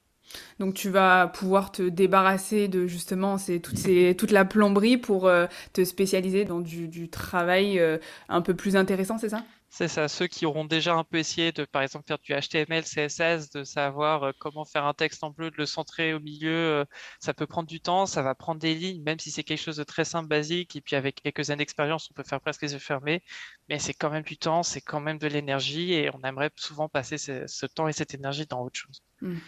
Donc 0.58 0.74
tu 0.74 0.90
vas 0.90 1.26
pouvoir 1.28 1.72
te 1.72 1.82
débarrasser 1.82 2.68
de 2.68 2.86
justement 2.86 3.38
c'est 3.38 3.60
toute, 3.60 3.78
ces, 3.78 4.14
toute 4.16 4.30
la 4.30 4.44
plomberie 4.44 4.96
pour 4.96 5.26
euh, 5.26 5.46
te 5.72 5.84
spécialiser 5.84 6.44
dans 6.44 6.60
du, 6.60 7.08
travail 7.08 7.78
euh, 7.78 7.98
un 8.28 8.40
peu 8.40 8.54
plus 8.54 8.76
intéressant, 8.76 9.18
c'est 9.18 9.28
ça? 9.28 9.44
C'est 9.74 9.88
ça, 9.88 10.06
ceux 10.06 10.26
qui 10.26 10.44
auront 10.44 10.66
déjà 10.66 10.94
un 10.94 11.02
peu 11.02 11.16
essayé 11.16 11.50
de 11.50 11.64
par 11.64 11.80
exemple 11.80 12.04
faire 12.06 12.18
du 12.18 12.34
HTML, 12.34 12.84
CSS, 12.84 13.50
de 13.50 13.64
savoir 13.64 14.22
euh, 14.22 14.32
comment 14.38 14.66
faire 14.66 14.84
un 14.84 14.92
texte 14.92 15.24
en 15.24 15.30
bleu, 15.30 15.50
de 15.50 15.56
le 15.56 15.64
centrer 15.64 16.12
au 16.12 16.20
milieu, 16.20 16.84
ça 17.20 17.32
peut 17.32 17.46
prendre 17.46 17.66
du 17.68 17.80
temps, 17.80 18.04
ça 18.04 18.20
va 18.20 18.34
prendre 18.34 18.60
des 18.60 18.74
lignes, 18.74 19.02
même 19.02 19.18
si 19.18 19.30
c'est 19.30 19.44
quelque 19.44 19.62
chose 19.62 19.78
de 19.78 19.84
très 19.84 20.04
simple, 20.04 20.28
basique, 20.28 20.76
et 20.76 20.82
puis 20.82 20.94
avec 20.94 21.22
quelques 21.22 21.48
années 21.48 21.58
d'expérience, 21.58 22.08
on 22.10 22.14
peut 22.14 22.22
faire 22.22 22.40
presque 22.42 22.60
les 22.62 22.74
yeux 22.74 22.78
fermés, 22.78 23.22
mais 23.70 23.78
c'est 23.78 23.94
quand 23.94 24.10
même 24.10 24.24
du 24.24 24.36
temps, 24.36 24.62
c'est 24.62 24.82
quand 24.82 25.00
même 25.00 25.18
de 25.18 25.26
l'énergie, 25.26 25.94
et 25.94 26.10
on 26.14 26.20
aimerait 26.22 26.50
souvent 26.56 26.90
passer 26.90 27.16
ce, 27.16 27.66
temps 27.66 27.88
et 27.88 27.94
cette 27.94 28.12
énergie 28.12 28.46
dans 28.46 28.62
autre 28.62 28.78
chose. 28.78 29.02
Mmh. 29.22 29.38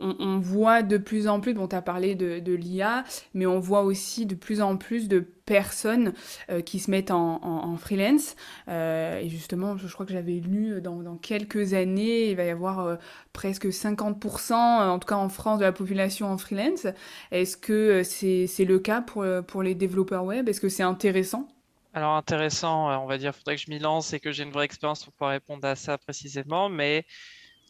On, 0.00 0.38
voit 0.38 0.82
de 0.82 0.96
plus 0.96 1.26
en 1.26 1.40
plus, 1.40 1.52
bon, 1.52 1.66
tu 1.66 1.74
as 1.74 1.82
parlé 1.82 2.14
de, 2.14 2.52
l'IA, 2.52 3.04
mais 3.34 3.46
on 3.46 3.58
voit 3.58 3.82
aussi 3.82 4.26
de 4.26 4.34
plus 4.34 4.60
en 4.60 4.76
plus 4.76 5.08
de 5.08 5.20
personnes 5.44 6.12
euh, 6.50 6.60
qui 6.60 6.78
se 6.78 6.90
mettent 6.90 7.10
en, 7.10 7.76
freelance. 7.76 8.36
Euh, 8.68 9.18
et 9.18 9.28
justement, 9.28 9.76
je, 9.76 9.92
crois 9.92 10.06
que 10.06 10.12
j'avais 10.12 10.40
lu 10.40 10.80
dans, 10.80 11.16
quelques 11.16 11.74
années, 11.74 12.30
il 12.30 12.36
va 12.36 12.44
y 12.44 12.50
avoir 12.50 12.80
euh, 12.80 12.96
presque 13.32 13.66
50%, 13.66 14.52
en 14.54 14.98
tout 14.98 15.08
cas 15.08 15.16
en 15.16 15.28
France, 15.28 15.58
de 15.58 15.64
la 15.64 15.72
population 15.72 16.28
en 16.28 16.38
freelance. 16.38 16.86
Est-ce 17.32 17.56
que 17.56 18.02
c'est 18.04 18.64
le 18.64 18.78
cas 18.78 19.00
pour, 19.00 19.24
pour 19.46 19.62
les 19.62 19.74
développeurs 19.74 20.24
web? 20.24 20.48
Est-ce 20.48 20.60
que 20.60 20.68
c'est 20.68 20.84
intéressant? 20.84 21.48
Alors 21.94 22.14
intéressant, 22.14 23.02
on 23.02 23.06
va 23.06 23.18
dire, 23.18 23.34
faudrait 23.34 23.56
que 23.56 23.62
je 23.62 23.70
m'y 23.70 23.80
lance 23.80 24.12
et 24.12 24.20
que 24.20 24.30
j'ai 24.30 24.44
une 24.44 24.52
vraie 24.52 24.66
expérience 24.66 25.02
pour 25.02 25.12
pouvoir 25.14 25.32
répondre 25.32 25.66
à 25.66 25.74
ça 25.74 25.98
précisément, 25.98 26.68
mais 26.68 27.04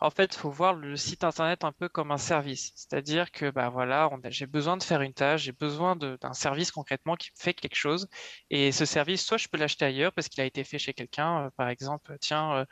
en 0.00 0.10
fait, 0.10 0.34
faut 0.34 0.50
voir 0.50 0.74
le 0.74 0.96
site 0.96 1.24
internet 1.24 1.64
un 1.64 1.72
peu 1.72 1.88
comme 1.88 2.10
un 2.12 2.18
service. 2.18 2.72
C'est-à-dire 2.76 3.30
que 3.32 3.50
bah 3.50 3.68
voilà, 3.68 4.08
j'ai 4.30 4.46
besoin 4.46 4.76
de 4.76 4.82
faire 4.82 5.00
une 5.02 5.12
tâche, 5.14 5.42
j'ai 5.42 5.52
besoin 5.52 5.96
d'un 5.96 6.32
service 6.34 6.70
concrètement 6.70 7.16
qui 7.16 7.30
fait 7.36 7.54
quelque 7.54 7.74
chose. 7.76 8.08
Et 8.50 8.70
ce 8.72 8.84
service, 8.84 9.24
soit 9.24 9.38
je 9.38 9.48
peux 9.48 9.58
l'acheter 9.58 9.84
ailleurs 9.84 10.12
parce 10.12 10.28
qu'il 10.28 10.40
a 10.42 10.46
été 10.46 10.62
fait 10.64 10.78
chez 10.78 10.92
quelqu'un. 10.94 11.46
Euh, 11.46 11.50
par 11.56 11.68
exemple, 11.68 12.16
tiens, 12.20 12.52
euh, 12.58 12.64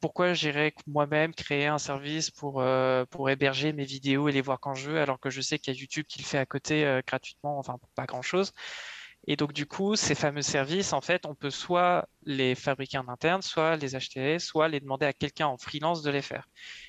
pourquoi 0.00 0.34
j'irais 0.34 0.74
moi-même 0.86 1.34
créer 1.34 1.66
un 1.66 1.78
service 1.78 2.30
pour, 2.30 2.60
euh, 2.62 3.04
pour 3.06 3.30
héberger 3.30 3.72
mes 3.72 3.84
vidéos 3.84 4.28
et 4.28 4.32
les 4.32 4.40
voir 4.40 4.58
quand 4.60 4.74
je 4.74 4.90
veux, 4.90 5.00
alors 5.00 5.20
que 5.20 5.30
je 5.30 5.40
sais 5.40 5.58
qu'il 5.58 5.74
y 5.74 5.76
a 5.76 5.80
YouTube 5.80 6.06
qui 6.08 6.20
le 6.20 6.24
fait 6.24 6.38
à 6.38 6.46
côté 6.46 7.00
gratuitement, 7.06 7.58
enfin 7.58 7.78
pas 7.94 8.06
grand-chose. 8.06 8.52
Et 9.28 9.36
donc, 9.36 9.52
du 9.52 9.66
coup, 9.66 9.94
ces 9.94 10.16
fameux 10.16 10.42
services, 10.42 10.92
en 10.92 11.00
fait, 11.00 11.26
on 11.26 11.34
peut 11.36 11.50
soit 11.50 12.08
les 12.24 12.56
fabriquer 12.56 12.98
en 12.98 13.06
interne, 13.08 13.40
soit 13.40 13.76
les 13.76 13.94
acheter, 13.94 14.40
soit 14.40 14.68
les 14.68 14.80
demander 14.80 15.06
à 15.06 15.12
quelqu'un 15.12 15.46
en 15.46 15.56
freelance 15.58 16.02
de 16.02 16.10
les 16.10 16.22
faire. 16.22 16.48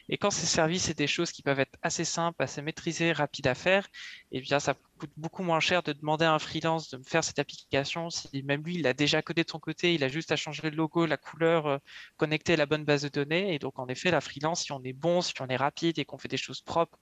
Et 0.09 0.17
quand 0.17 0.31
ces 0.31 0.47
services, 0.47 0.85
c'est 0.85 0.97
des 0.97 1.05
choses 1.07 1.31
qui 1.31 1.43
peuvent 1.43 1.59
être 1.59 1.77
assez 1.83 2.05
simples, 2.05 2.41
assez 2.41 2.61
maîtrisées, 2.63 3.11
rapides 3.11 3.45
à 3.47 3.53
faire, 3.53 3.87
eh 4.31 4.41
bien, 4.41 4.59
ça 4.59 4.73
coûte 4.97 5.11
beaucoup 5.15 5.43
moins 5.43 5.59
cher 5.59 5.83
de 5.83 5.93
demander 5.93 6.25
à 6.25 6.33
un 6.33 6.39
freelance 6.39 6.89
de 6.89 6.97
me 6.97 7.03
faire 7.03 7.23
cette 7.23 7.37
application. 7.37 8.09
Si 8.09 8.41
même 8.43 8.63
lui, 8.63 8.75
il 8.75 8.87
a 8.87 8.93
déjà 8.93 9.21
codé 9.21 9.43
de 9.43 9.49
son 9.49 9.59
côté, 9.59 9.93
il 9.93 10.03
a 10.03 10.07
juste 10.07 10.31
à 10.31 10.35
changer 10.35 10.69
le 10.71 10.75
logo, 10.75 11.05
la 11.05 11.17
couleur, 11.17 11.67
euh, 11.67 11.77
connecter 12.17 12.55
la 12.55 12.65
bonne 12.65 12.83
base 12.83 13.03
de 13.03 13.09
données. 13.09 13.53
Et 13.53 13.59
donc, 13.59 13.77
en 13.77 13.87
effet, 13.87 14.09
la 14.09 14.21
freelance, 14.21 14.63
si 14.63 14.71
on 14.71 14.83
est 14.83 14.93
bon, 14.93 15.21
si 15.21 15.33
on 15.39 15.47
est 15.47 15.55
rapide 15.55 15.99
et 15.99 16.05
qu'on 16.05 16.17
fait 16.17 16.27
des 16.29 16.37
choses 16.37 16.61
propres 16.61 16.97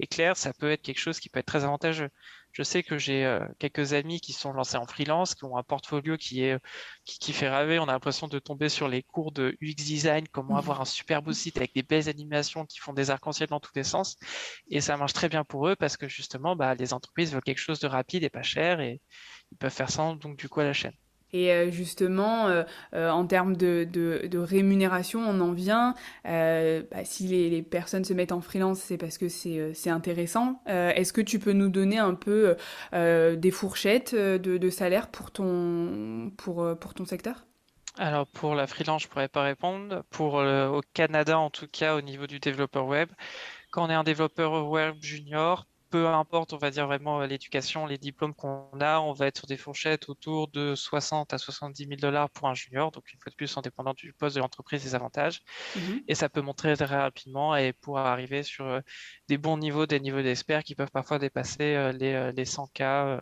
et 0.00 0.06
claires, 0.06 0.36
ça 0.36 0.52
peut 0.52 0.70
être 0.70 0.82
quelque 0.82 1.00
chose 1.00 1.20
qui 1.20 1.28
peut 1.28 1.40
être 1.40 1.46
très 1.46 1.64
avantageux. 1.64 2.10
Je 2.52 2.62
sais 2.62 2.82
que 2.82 2.98
j'ai 2.98 3.24
euh, 3.24 3.46
quelques 3.58 3.92
amis 3.92 4.20
qui 4.20 4.32
sont 4.32 4.52
lancés 4.52 4.76
en 4.76 4.86
freelance, 4.86 5.34
qui 5.34 5.44
ont 5.44 5.56
un 5.56 5.62
portfolio 5.62 6.16
qui 6.16 6.42
est 6.42 6.58
qui, 7.04 7.32
fait 7.32 7.48
rêver. 7.48 7.78
On 7.78 7.84
a 7.84 7.92
l'impression 7.92 8.28
de 8.28 8.38
tomber 8.38 8.68
sur 8.68 8.88
les 8.88 9.02
cours 9.02 9.32
de 9.32 9.56
UX 9.60 9.74
design, 9.74 10.26
comment 10.28 10.54
mmh. 10.54 10.58
avoir 10.58 10.80
un 10.80 10.84
super 10.84 11.22
beau 11.22 11.32
site 11.32 11.56
avec 11.58 11.74
des 11.74 11.82
belles 11.82 12.08
animations 12.08 12.64
qui 12.66 12.78
font 12.78 12.92
des 12.92 13.10
arcs-en-ciel 13.10 13.48
dans 13.48 13.60
tous 13.60 13.72
les 13.74 13.84
sens. 13.84 14.16
Et 14.70 14.80
ça 14.80 14.96
marche 14.96 15.12
très 15.12 15.28
bien 15.28 15.44
pour 15.44 15.68
eux 15.68 15.76
parce 15.76 15.96
que 15.96 16.08
justement, 16.08 16.56
bah, 16.56 16.74
les 16.74 16.92
entreprises 16.94 17.32
veulent 17.32 17.42
quelque 17.42 17.58
chose 17.58 17.80
de 17.80 17.86
rapide 17.86 18.24
et 18.24 18.30
pas 18.30 18.42
cher 18.42 18.80
et 18.80 19.00
ils 19.52 19.58
peuvent 19.58 19.72
faire 19.72 19.90
ça 19.90 20.14
donc 20.20 20.36
du 20.36 20.48
coup 20.48 20.60
à 20.60 20.64
la 20.64 20.72
chaîne. 20.72 20.94
Et 21.32 21.52
euh, 21.52 21.70
justement, 21.70 22.48
euh, 22.48 22.62
euh, 22.94 23.10
en 23.10 23.26
termes 23.26 23.56
de, 23.56 23.86
rémunération, 24.38 25.20
on 25.20 25.40
en 25.40 25.52
vient. 25.52 25.94
Bah, 26.24 27.04
si 27.04 27.26
les, 27.26 27.62
personnes 27.62 28.04
se 28.04 28.14
mettent 28.14 28.32
en 28.32 28.40
freelance, 28.40 28.78
c'est 28.78 28.96
parce 28.96 29.18
que 29.18 29.28
c'est 29.28 29.90
intéressant. 29.90 30.62
Est-ce 30.66 31.12
que 31.12 31.20
tu 31.20 31.38
peux 31.38 31.52
nous 31.52 31.68
donner 31.68 31.98
un 31.98 32.14
peu 32.14 32.56
des 32.92 33.50
fourchettes 33.50 34.14
de, 34.14 34.70
salaire 34.70 35.08
pour 35.08 35.30
ton, 35.30 36.30
pour 36.36 36.94
ton 36.94 37.04
secteur? 37.04 37.44
Alors 37.96 38.28
pour 38.28 38.54
la 38.54 38.68
freelance, 38.68 39.02
je 39.02 39.08
pourrais 39.08 39.28
pas 39.28 39.42
répondre. 39.42 40.04
Pour 40.10 40.34
au 40.34 40.80
Canada, 40.94 41.38
en 41.38 41.50
tout 41.50 41.66
cas, 41.70 41.96
au 41.96 42.00
niveau 42.00 42.26
du 42.26 42.38
développeur 42.38 42.86
web, 42.86 43.08
quand 43.70 43.86
on 43.86 43.90
est 43.90 43.94
un 43.94 44.04
développeur 44.04 44.68
web 44.68 44.96
junior, 45.00 45.66
peu 45.90 46.06
importe, 46.08 46.52
on 46.52 46.58
va 46.58 46.70
dire 46.70 46.86
vraiment 46.86 47.20
euh, 47.20 47.26
l'éducation, 47.26 47.86
les 47.86 47.98
diplômes 47.98 48.34
qu'on 48.34 48.68
a, 48.80 49.00
on 49.00 49.12
va 49.12 49.26
être 49.26 49.38
sur 49.38 49.46
des 49.46 49.56
fourchettes 49.56 50.08
autour 50.08 50.48
de 50.48 50.74
60 50.74 51.32
à 51.32 51.38
70 51.38 51.84
000 51.84 51.96
dollars 52.00 52.30
pour 52.30 52.48
un 52.48 52.54
junior, 52.54 52.90
donc 52.90 53.12
une 53.12 53.18
fois 53.20 53.30
de 53.30 53.36
plus 53.36 53.56
en 53.56 53.62
dépendant 53.62 53.94
du 53.94 54.12
poste 54.12 54.36
de 54.36 54.40
l'entreprise, 54.40 54.82
des 54.82 54.94
avantages. 54.94 55.42
Mhm. 55.76 56.02
Et 56.08 56.14
ça 56.14 56.28
peut 56.28 56.40
monter 56.40 56.74
très 56.76 56.84
rapidement 56.84 57.56
et 57.56 57.72
pour 57.72 57.98
arriver 57.98 58.42
sur 58.42 58.66
euh, 58.66 58.80
des 59.28 59.38
bons 59.38 59.56
niveaux, 59.56 59.86
des 59.86 60.00
niveaux 60.00 60.22
d'experts 60.22 60.64
qui 60.64 60.74
peuvent 60.74 60.90
parfois 60.90 61.18
dépasser 61.18 61.74
euh, 61.74 61.92
les, 61.92 62.32
les 62.32 62.44
100K. 62.44 63.20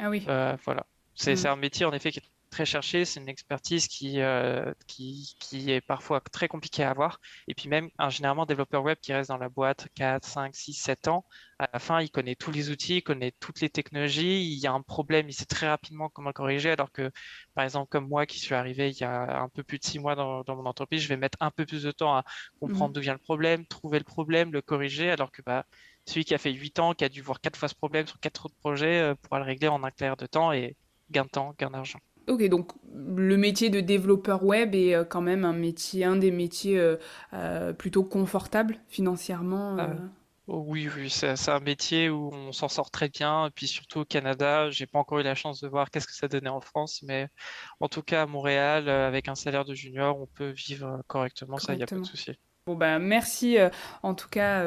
Ah 0.00 0.10
oui. 0.10 0.24
voilà. 0.64 0.86
C'est 1.14 1.44
mhm. 1.44 1.46
un 1.46 1.56
métier 1.56 1.86
en 1.86 1.92
effet 1.92 2.12
qui 2.12 2.20
est 2.20 2.37
très 2.50 2.64
cherché, 2.64 3.04
c'est 3.04 3.20
une 3.20 3.28
expertise 3.28 3.88
qui, 3.88 4.20
euh, 4.20 4.72
qui, 4.86 5.34
qui, 5.38 5.70
est 5.70 5.80
parfois 5.80 6.20
très 6.20 6.48
compliquée 6.48 6.82
à 6.82 6.90
avoir. 6.90 7.20
Et 7.46 7.54
puis 7.54 7.68
même 7.68 7.90
un 7.98 8.10
généralement 8.10 8.46
développeur 8.46 8.82
web 8.82 8.98
qui 9.00 9.12
reste 9.12 9.28
dans 9.28 9.38
la 9.38 9.48
boîte 9.48 9.88
4, 9.94 10.24
5, 10.24 10.54
6, 10.54 10.74
7 10.74 11.08
ans, 11.08 11.24
à 11.58 11.68
la 11.72 11.78
fin, 11.78 12.00
il 12.00 12.10
connaît 12.10 12.34
tous 12.36 12.50
les 12.50 12.70
outils, 12.70 12.98
il 12.98 13.02
connaît 13.02 13.32
toutes 13.40 13.60
les 13.60 13.70
technologies, 13.70 14.42
il 14.42 14.58
y 14.58 14.66
a 14.66 14.72
un 14.72 14.82
problème, 14.82 15.28
il 15.28 15.32
sait 15.32 15.44
très 15.44 15.68
rapidement 15.68 16.08
comment 16.08 16.30
le 16.30 16.32
corriger, 16.32 16.70
alors 16.70 16.92
que 16.92 17.10
par 17.54 17.64
exemple 17.64 17.88
comme 17.90 18.08
moi 18.08 18.26
qui 18.26 18.38
suis 18.38 18.54
arrivé 18.54 18.90
il 18.90 18.98
y 18.98 19.04
a 19.04 19.40
un 19.42 19.48
peu 19.48 19.62
plus 19.62 19.78
de 19.78 19.84
6 19.84 19.98
mois 19.98 20.14
dans, 20.14 20.42
dans 20.44 20.56
mon 20.56 20.66
entreprise, 20.66 21.02
je 21.02 21.08
vais 21.08 21.16
mettre 21.16 21.38
un 21.40 21.50
peu 21.50 21.66
plus 21.66 21.82
de 21.82 21.90
temps 21.90 22.14
à 22.16 22.24
comprendre 22.60 22.90
mmh. 22.90 22.92
d'où 22.94 23.00
vient 23.00 23.12
le 23.14 23.18
problème, 23.18 23.66
trouver 23.66 23.98
le 23.98 24.04
problème, 24.04 24.52
le 24.52 24.62
corriger, 24.62 25.10
alors 25.10 25.32
que 25.32 25.42
bah, 25.42 25.64
celui 26.06 26.24
qui 26.24 26.34
a 26.34 26.38
fait 26.38 26.52
8 26.52 26.78
ans, 26.78 26.94
qui 26.94 27.04
a 27.04 27.08
dû 27.08 27.22
voir 27.22 27.40
4 27.40 27.56
fois 27.56 27.68
ce 27.68 27.74
problème 27.74 28.06
sur 28.06 28.18
4 28.20 28.46
autres 28.46 28.56
projets, 28.56 29.00
euh, 29.00 29.14
pourra 29.14 29.38
le 29.38 29.44
régler 29.44 29.68
en 29.68 29.82
un 29.84 29.90
clair 29.90 30.16
de 30.16 30.26
temps 30.26 30.52
et 30.52 30.76
gain 31.10 31.24
de 31.24 31.30
temps, 31.30 31.54
gain 31.58 31.70
d'argent. 31.70 32.00
Ok, 32.28 32.46
donc 32.48 32.72
le 32.94 33.36
métier 33.36 33.70
de 33.70 33.80
développeur 33.80 34.44
web 34.44 34.74
est 34.74 34.94
euh, 34.94 35.04
quand 35.04 35.20
même 35.20 35.44
un 35.44 35.52
métier, 35.52 36.04
un 36.04 36.16
des 36.16 36.30
métiers 36.30 36.78
euh, 36.78 36.96
euh, 37.32 37.72
plutôt 37.72 38.04
confortables 38.04 38.78
financièrement. 38.88 39.76
Ah, 39.78 39.94
oh 40.46 40.64
oui, 40.66 40.88
oui, 40.94 41.08
c'est 41.08 41.48
un 41.48 41.60
métier 41.60 42.10
où 42.10 42.30
on 42.32 42.52
s'en 42.52 42.68
sort 42.68 42.90
très 42.90 43.08
bien. 43.08 43.46
Et 43.46 43.50
puis 43.50 43.66
surtout 43.66 44.00
au 44.00 44.04
Canada, 44.04 44.68
j'ai 44.70 44.86
pas 44.86 44.98
encore 44.98 45.20
eu 45.20 45.22
la 45.22 45.34
chance 45.34 45.60
de 45.60 45.68
voir 45.68 45.90
qu'est-ce 45.90 46.06
que 46.06 46.14
ça 46.14 46.28
donnait 46.28 46.50
en 46.50 46.60
France, 46.60 47.02
mais 47.02 47.28
en 47.80 47.88
tout 47.88 48.02
cas 48.02 48.22
à 48.22 48.26
Montréal, 48.26 48.88
avec 48.88 49.28
un 49.28 49.34
salaire 49.34 49.64
de 49.64 49.74
junior, 49.74 50.20
on 50.20 50.26
peut 50.26 50.50
vivre 50.50 51.02
correctement, 51.06 51.58
ça, 51.58 51.72
il 51.72 51.78
n'y 51.78 51.82
a 51.82 51.86
pas 51.86 51.96
de 51.96 52.04
souci. 52.04 52.32
Bon 52.68 52.74
ben, 52.74 52.98
merci 52.98 53.56
en 54.02 54.12
tout 54.12 54.28
cas 54.28 54.62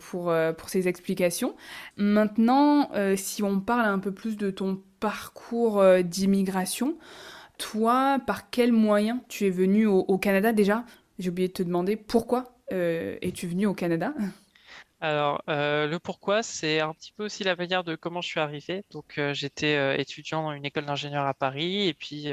pour, 0.00 0.32
pour 0.56 0.68
ces 0.70 0.88
explications. 0.88 1.54
Maintenant, 1.98 2.90
si 3.16 3.42
on 3.42 3.60
parle 3.60 3.84
un 3.84 3.98
peu 3.98 4.12
plus 4.12 4.38
de 4.38 4.50
ton 4.50 4.80
parcours 5.00 5.80
euh, 5.80 6.02
d'immigration. 6.02 6.96
Toi, 7.58 8.18
par 8.26 8.50
quels 8.50 8.72
moyens 8.72 9.20
tu 9.28 9.46
es 9.46 9.50
venu 9.50 9.86
au, 9.86 10.18
Canada 10.18 10.52
déjà? 10.52 10.84
J'ai 11.18 11.30
oublié 11.30 11.48
de 11.48 11.52
te 11.52 11.62
demander 11.62 11.96
pourquoi 11.96 12.56
euh, 12.72 13.18
es-tu 13.20 13.48
venu 13.48 13.66
au 13.66 13.74
Canada? 13.74 14.14
Alors, 15.00 15.42
euh, 15.48 15.86
le 15.86 15.98
pourquoi, 15.98 16.42
c'est 16.42 16.80
un 16.80 16.92
petit 16.92 17.12
peu 17.16 17.24
aussi 17.24 17.42
la 17.42 17.56
manière 17.56 17.82
de 17.82 17.96
comment 17.96 18.20
je 18.20 18.28
suis 18.28 18.40
arrivé. 18.40 18.84
Donc, 18.92 19.20
j'étais 19.32 20.00
étudiant 20.00 20.44
dans 20.44 20.52
une 20.52 20.64
école 20.64 20.86
d'ingénieur 20.86 21.26
à 21.26 21.34
Paris 21.34 21.88
et 21.88 21.94
puis 21.94 22.32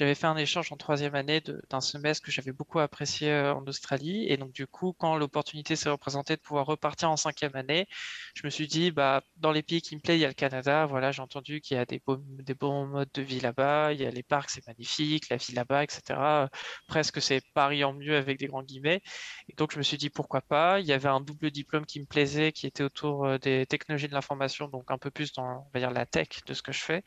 j'avais 0.00 0.14
fait 0.14 0.26
un 0.26 0.36
échange 0.38 0.72
en 0.72 0.78
troisième 0.78 1.14
année 1.14 1.42
d'un 1.68 1.82
semestre 1.82 2.24
que 2.24 2.32
j'avais 2.32 2.52
beaucoup 2.52 2.78
apprécié 2.78 3.30
euh, 3.30 3.54
en 3.54 3.66
Australie. 3.66 4.24
Et 4.30 4.38
donc, 4.38 4.50
du 4.50 4.66
coup, 4.66 4.94
quand 4.98 5.14
l'opportunité 5.18 5.76
s'est 5.76 5.90
représentée 5.90 6.36
de 6.36 6.40
pouvoir 6.40 6.64
repartir 6.64 7.10
en 7.10 7.18
cinquième 7.18 7.54
année, 7.54 7.86
je 8.34 8.40
me 8.44 8.48
suis 8.50 8.66
dit, 8.66 8.92
bah, 8.92 9.20
dans 9.36 9.52
les 9.52 9.62
pays 9.62 9.82
qui 9.82 9.94
me 9.94 10.00
plaisent, 10.00 10.16
il 10.16 10.22
y 10.22 10.24
a 10.24 10.28
le 10.28 10.32
Canada. 10.32 10.86
Voilà, 10.86 11.12
j'ai 11.12 11.20
entendu 11.20 11.60
qu'il 11.60 11.76
y 11.76 11.80
a 11.80 11.84
des, 11.84 12.00
bons 12.06 12.86
modes 12.86 13.10
de 13.12 13.20
vie 13.20 13.40
là-bas. 13.40 13.92
Il 13.92 14.00
y 14.00 14.06
a 14.06 14.10
les 14.10 14.22
parcs, 14.22 14.48
c'est 14.48 14.66
magnifique, 14.66 15.28
la 15.28 15.36
vie 15.36 15.52
là-bas, 15.52 15.84
etc. 15.84 16.48
Presque 16.86 17.20
c'est 17.20 17.42
Paris 17.52 17.84
en 17.84 17.92
mieux 17.92 18.16
avec 18.16 18.38
des 18.38 18.46
grands 18.46 18.62
guillemets. 18.62 19.02
Et 19.50 19.54
donc, 19.56 19.72
je 19.72 19.76
me 19.76 19.82
suis 19.82 19.98
dit, 19.98 20.08
pourquoi 20.08 20.40
pas? 20.40 20.80
Il 20.80 20.86
y 20.86 20.94
avait 20.94 21.10
un 21.10 21.20
double 21.20 21.50
diplôme 21.50 21.84
qui 21.84 22.00
me 22.00 22.06
plaisait, 22.06 22.52
qui 22.52 22.66
était 22.66 22.84
autour 22.84 23.26
euh, 23.26 23.36
des 23.36 23.66
technologies 23.66 24.08
de 24.08 24.14
l'information, 24.14 24.66
donc 24.68 24.90
un 24.90 24.98
peu 24.98 25.10
plus 25.10 25.34
dans, 25.34 25.66
on 25.66 25.70
va 25.74 25.80
dire, 25.80 25.90
la 25.90 26.06
tech 26.06 26.28
de 26.46 26.54
ce 26.54 26.62
que 26.62 26.72
je 26.72 26.80
fais. 26.80 27.02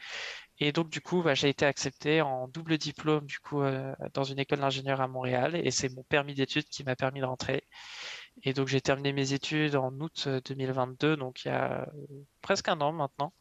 Et 0.60 0.72
donc, 0.72 0.90
du 0.90 1.02
coup, 1.02 1.24
bah, 1.24 1.34
j'ai 1.34 1.50
été 1.50 1.66
accepté 1.66 2.22
en 2.22 2.48
double 2.48 2.78
diplôme, 2.78 3.26
du 3.26 3.40
coup, 3.40 3.62
euh, 3.62 3.94
dans 4.14 4.24
une 4.24 4.40
école 4.40 4.60
d'ingénieur 4.60 5.02
à 5.02 5.08
Montréal. 5.08 5.56
Et 5.56 5.72
c'est 5.72 5.90
mon 5.90 6.04
permis 6.04 6.36
d'études 6.36 6.66
qui 6.66 6.84
m'a 6.84 6.96
permis 6.96 7.22
de 7.22 7.26
rentrer. 7.26 7.64
Et 8.44 8.54
donc, 8.54 8.68
j'ai 8.68 8.82
terminé 8.82 9.14
mes 9.14 9.34
études 9.34 9.76
en 9.76 9.92
août 10.00 10.28
2022, 10.46 11.08
euh, 11.08 11.16
donc 11.16 11.46
il 11.46 11.48
y 11.48 11.52
a 11.52 11.82
euh, 11.82 11.86
presque 12.42 12.70
un 12.70 12.80
an 12.82 12.92
maintenant. 12.92 13.34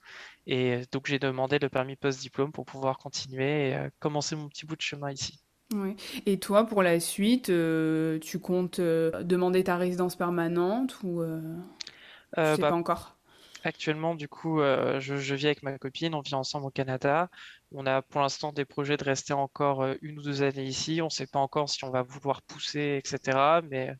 Et 0.46 0.82
donc, 0.90 1.06
j'ai 1.06 1.18
demandé 1.18 1.58
le 1.58 1.68
permis 1.68 1.96
post-diplôme 1.96 2.52
pour 2.52 2.64
pouvoir 2.64 2.98
continuer 2.98 3.70
et 3.70 3.88
commencer 3.98 4.34
mon 4.34 4.48
petit 4.48 4.64
bout 4.64 4.76
de 4.76 4.82
chemin 4.82 5.10
ici. 5.10 5.42
Oui. 5.74 5.96
Et 6.26 6.38
toi, 6.38 6.66
pour 6.66 6.82
la 6.82 6.98
suite, 7.00 7.46
tu 7.46 8.38
comptes 8.40 8.80
demander 8.80 9.64
ta 9.64 9.76
résidence 9.76 10.16
permanente 10.16 10.98
ou 11.02 11.22
sais 11.22 12.36
bah, 12.36 12.56
pas 12.56 12.72
encore? 12.72 13.16
Actuellement, 13.64 14.16
du 14.16 14.26
coup, 14.26 14.60
euh, 14.60 14.98
je, 14.98 15.14
vis 15.14 15.46
avec 15.46 15.62
ma 15.62 15.78
copine, 15.78 16.16
on 16.16 16.20
vit 16.20 16.34
ensemble 16.34 16.66
au 16.66 16.70
Canada. 16.70 17.30
On 17.70 17.86
a 17.86 18.02
pour 18.02 18.20
l'instant 18.20 18.52
des 18.52 18.64
projets 18.64 18.96
de 18.96 19.04
rester 19.04 19.32
encore 19.32 19.82
euh, 19.82 19.94
une 20.02 20.18
ou 20.18 20.22
deux 20.22 20.42
années 20.42 20.64
ici. 20.64 21.00
On 21.00 21.06
ne 21.06 21.10
sait 21.10 21.28
pas 21.28 21.38
encore 21.38 21.68
si 21.68 21.84
on 21.84 21.90
va 21.90 22.02
vouloir 22.02 22.42
pousser, 22.42 23.00
etc. 23.02 23.60
Mais 23.70 23.94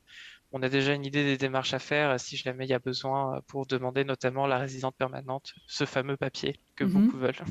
on 0.51 0.62
a 0.62 0.68
déjà 0.68 0.94
une 0.94 1.05
idée 1.05 1.22
des 1.22 1.38
démarches 1.38 1.75
à 1.75 1.79
faire 1.79 2.11
euh, 2.11 2.18
si 2.18 2.37
jamais 2.37 2.66
il 2.66 2.70
y 2.70 2.75
a 2.75 2.81
besoin 2.81 3.40
pour 3.46 3.66
demander 3.66 4.05
notamment 4.05 4.48
la 4.48 4.59
résidence 4.59 4.94
permanente, 4.98 5.55
ce 5.68 5.85
fameux 5.85 6.16
papier 6.16 6.59
que 6.75 6.83
mhm. 6.83 6.92
beaucoup 6.92 7.18
veulent. 7.18 7.44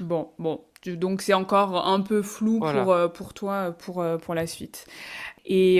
bon, 0.00 0.32
bon, 0.38 0.66
donc 0.84 1.22
c'est 1.22 1.34
encore 1.34 1.86
un 1.86 2.02
peu 2.02 2.20
flou 2.20 2.60
pour, 2.60 3.12
pour 3.12 3.32
toi 3.32 3.72
pour, 3.72 4.04
pour 4.20 4.34
la 4.34 4.46
suite. 4.46 4.86
Et, 5.46 5.78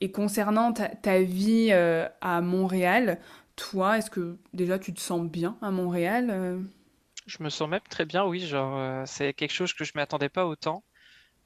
et 0.00 0.10
concernant 0.10 0.72
ta, 0.72 0.88
ta 0.88 1.22
vie 1.22 1.72
à 1.72 2.40
Montréal, 2.40 3.20
toi, 3.56 3.98
est-ce 3.98 4.10
que 4.10 4.36
déjà 4.52 4.78
tu 4.78 4.92
te 4.94 5.00
sens 5.00 5.28
bien 5.28 5.56
à 5.62 5.70
Montréal 5.70 6.28
euh? 6.30 6.60
Je 7.26 7.42
me 7.42 7.50
sens 7.50 7.68
même 7.68 7.80
très 7.88 8.04
bien, 8.04 8.24
oui. 8.24 8.40
Genre, 8.40 8.76
euh, 8.76 9.04
c'est 9.06 9.32
quelque 9.34 9.52
chose 9.52 9.72
que 9.72 9.84
je 9.84 9.92
m'attendais 9.94 10.28
pas 10.28 10.46
autant. 10.46 10.84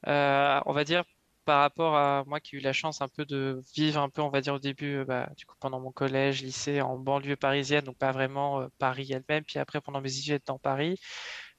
Euh, 0.07 0.61
on 0.66 0.73
va 0.73 0.85
dire 0.85 1.05
par 1.45 1.61
rapport 1.61 1.97
à 1.97 2.25
moi 2.27 2.40
qui 2.40 2.57
ai 2.57 2.59
eu 2.59 2.62
la 2.62 2.73
chance 2.73 3.03
un 3.03 3.09
peu 3.09 3.25
de 3.25 3.62
vivre 3.77 4.01
un 4.01 4.09
peu, 4.09 4.21
on 4.21 4.31
va 4.31 4.40
dire 4.40 4.55
au 4.55 4.59
début, 4.59 5.05
bah, 5.05 5.31
du 5.37 5.47
coup 5.47 5.55
pendant 5.61 5.79
mon 5.81 5.92
collège, 5.92 6.42
lycée, 6.42 6.81
en 6.81 6.99
banlieue 6.99 7.37
parisienne, 7.37 7.85
donc 7.85 7.97
pas 7.99 8.11
vraiment 8.11 8.66
Paris 8.79 9.12
elle-même, 9.12 9.45
puis 9.45 9.61
après 9.61 9.81
pendant 9.81 10.01
mes 10.01 10.19
études 10.19 10.42
dans 10.45 10.59
Paris, 10.59 10.99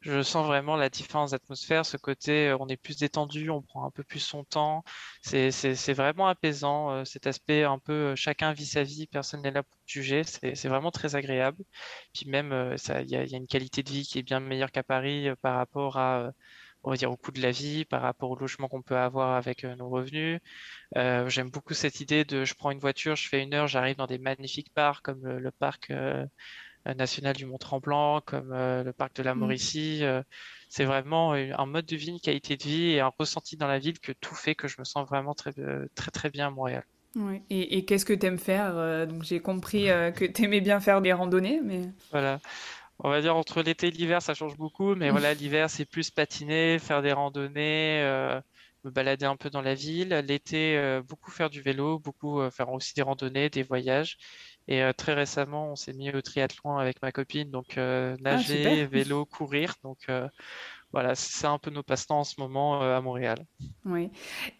je 0.08 0.22
sens 0.22 0.48
vraiment 0.48 0.78
la 0.78 0.90
différence 0.90 1.32
d'atmosphère, 1.32 1.86
ce 1.86 1.98
côté 1.98 2.48
euh, 2.48 2.58
on 2.60 2.68
est 2.70 2.78
plus 2.78 2.98
détendu, 2.98 3.50
on 3.50 3.62
prend 3.62 3.86
un 3.86 3.92
peu 3.92 4.04
plus 4.04 4.20
son 4.20 4.44
temps. 4.46 4.84
C'est 5.22 5.94
vraiment 5.94 6.28
apaisant, 6.28 6.92
euh, 6.92 7.06
cet 7.06 7.28
aspect 7.28 7.64
un 7.64 7.80
peu 7.80 7.94
euh, 7.94 8.16
chacun 8.16 8.54
vit 8.54 8.66
sa 8.66 8.84
vie, 8.84 9.08
personne 9.08 9.42
n'est 9.42 9.52
là 9.52 9.64
pour 9.64 9.80
juger. 9.86 10.24
C'est 10.24 10.68
vraiment 10.68 10.92
très 10.92 11.16
agréable. 11.16 11.64
Puis 12.14 12.26
même, 12.30 12.76
il 13.02 13.10
y 13.10 13.16
a, 13.16 13.24
une 13.24 13.48
qualité 13.48 13.84
de 13.84 13.90
vie 13.90 14.04
qui 14.04 14.20
est 14.20 14.24
bien 14.24 14.40
meilleure 14.40 14.72
qu'à 14.72 14.84
Paris 14.84 15.30
par 15.42 15.56
rapport 15.56 15.98
à 15.98 16.32
on 16.84 16.92
va 16.92 16.98
dire, 16.98 17.12
au 17.12 17.18
coût 17.18 17.32
de 17.32 17.42
la 17.42 17.52
vie, 17.52 17.86
par 17.86 18.02
rapport 18.02 18.32
au 18.32 18.36
logement 18.38 18.70
qu'on 18.70 18.82
peut 18.82 18.98
avoir 18.98 19.36
avec 19.36 19.64
nos 19.66 19.90
revenus. 19.90 20.40
J'aime 20.96 21.50
beaucoup 21.50 21.74
cette 21.74 22.00
idée 22.00 22.24
de 22.26 22.46
je 22.46 22.54
prends 22.56 22.72
une 22.72 22.80
voiture, 22.80 23.16
je 23.16 23.28
fais 23.28 23.44
une 23.44 23.54
heure, 23.54 23.68
j'arrive 23.68 23.98
dans 23.98 24.08
des 24.08 24.20
magnifiques 24.20 24.74
parcs 24.74 25.04
comme 25.04 25.26
le, 25.28 25.52
parc 25.52 25.92
national 26.96 27.36
du 27.36 27.46
Mont-Tremblant, 27.46 28.22
comme 28.22 28.52
le 28.54 28.92
parc 28.92 29.16
de 29.16 29.24
la 29.24 29.36
mmh. 29.36 29.40
Mauricie. 29.40 30.04
c'est 30.70 30.86
vraiment 30.86 31.34
un 31.34 31.66
mode 31.66 31.86
de 31.86 31.96
vie, 31.96 32.10
une 32.10 32.20
qualité 32.20 32.58
de 32.58 32.64
vie 32.64 32.92
et 32.92 33.00
un 33.00 33.12
ressenti 33.18 33.58
dans 33.58 33.68
la 33.68 33.80
ville 33.80 34.00
que 34.00 34.12
tout 34.12 34.36
fait 34.36 34.56
que 34.56 34.68
je 34.68 34.76
me 34.80 34.86
sens 34.86 35.08
vraiment 35.08 35.34
très, 35.34 35.54
très, 35.96 36.12
très 36.12 36.30
bien 36.30 36.48
à 36.48 36.52
Montréal. 36.52 36.84
Et, 37.50 37.86
qu'est-ce 37.86 38.06
que 38.06 38.14
tu 38.14 38.26
aimes 38.26 38.38
faire 38.38 38.78
euh, 38.78 39.06
Donc 39.06 39.24
j'ai 39.24 39.40
compris 39.40 39.90
euh, 39.90 40.12
que 40.12 40.26
tu 40.26 40.44
aimais 40.44 40.62
bien 40.62 40.80
faire 40.80 41.02
des 41.02 41.14
randonnées, 41.14 41.62
mais 41.64 41.82
voilà. 42.12 42.40
On 43.00 43.10
va 43.10 43.22
dire 43.22 43.36
entre 43.36 43.62
l'été 43.62 43.88
et 43.88 43.92
l'hiver, 43.92 44.22
ça 44.22 44.34
change 44.34 44.58
beaucoup, 44.58 44.96
mais 44.96 45.12
voilà, 45.12 45.34
l'hiver 45.34 45.70
c'est 45.70 45.86
plus 45.86 46.10
patiner, 46.10 46.80
faire 46.80 47.02
des 47.02 47.12
randonnées, 47.12 48.02
euh, 48.02 48.40
me 48.84 48.90
balader 48.90 49.26
un 49.26 49.36
peu 49.36 49.50
dans 49.50 49.62
la 49.62 49.76
ville. 49.76 50.10
L'été, 50.28 51.00
beaucoup 51.08 51.32
faire 51.32 51.50
du 51.50 51.62
vélo, 51.62 52.00
beaucoup 52.00 52.42
faire 52.50 52.70
aussi 52.72 52.94
des 52.96 53.04
randonnées, 53.04 53.50
des 53.50 53.64
voyages. 53.64 54.18
Et 54.68 54.84
très 54.98 55.14
récemment, 55.14 55.72
on 55.72 55.76
s'est 55.76 55.94
mis 55.94 56.14
au 56.14 56.22
triathlon 56.22 56.78
avec 56.78 57.02
ma 57.02 57.12
copine, 57.12 57.50
donc 57.52 57.78
ah, 57.78 58.16
nager, 58.20 58.86
vélo, 58.92 59.26
courir. 59.26 59.76
Donc 59.84 60.08
voilà, 60.92 61.16
c'est 61.16 61.48
un 61.48 61.58
peu 61.58 61.72
nos 61.72 61.84
passe-temps 61.84 62.20
en 62.20 62.24
ce 62.24 62.36
moment 62.40 62.82
à 62.82 63.00
Montréal. 63.02 63.46
Oui. 63.86 64.10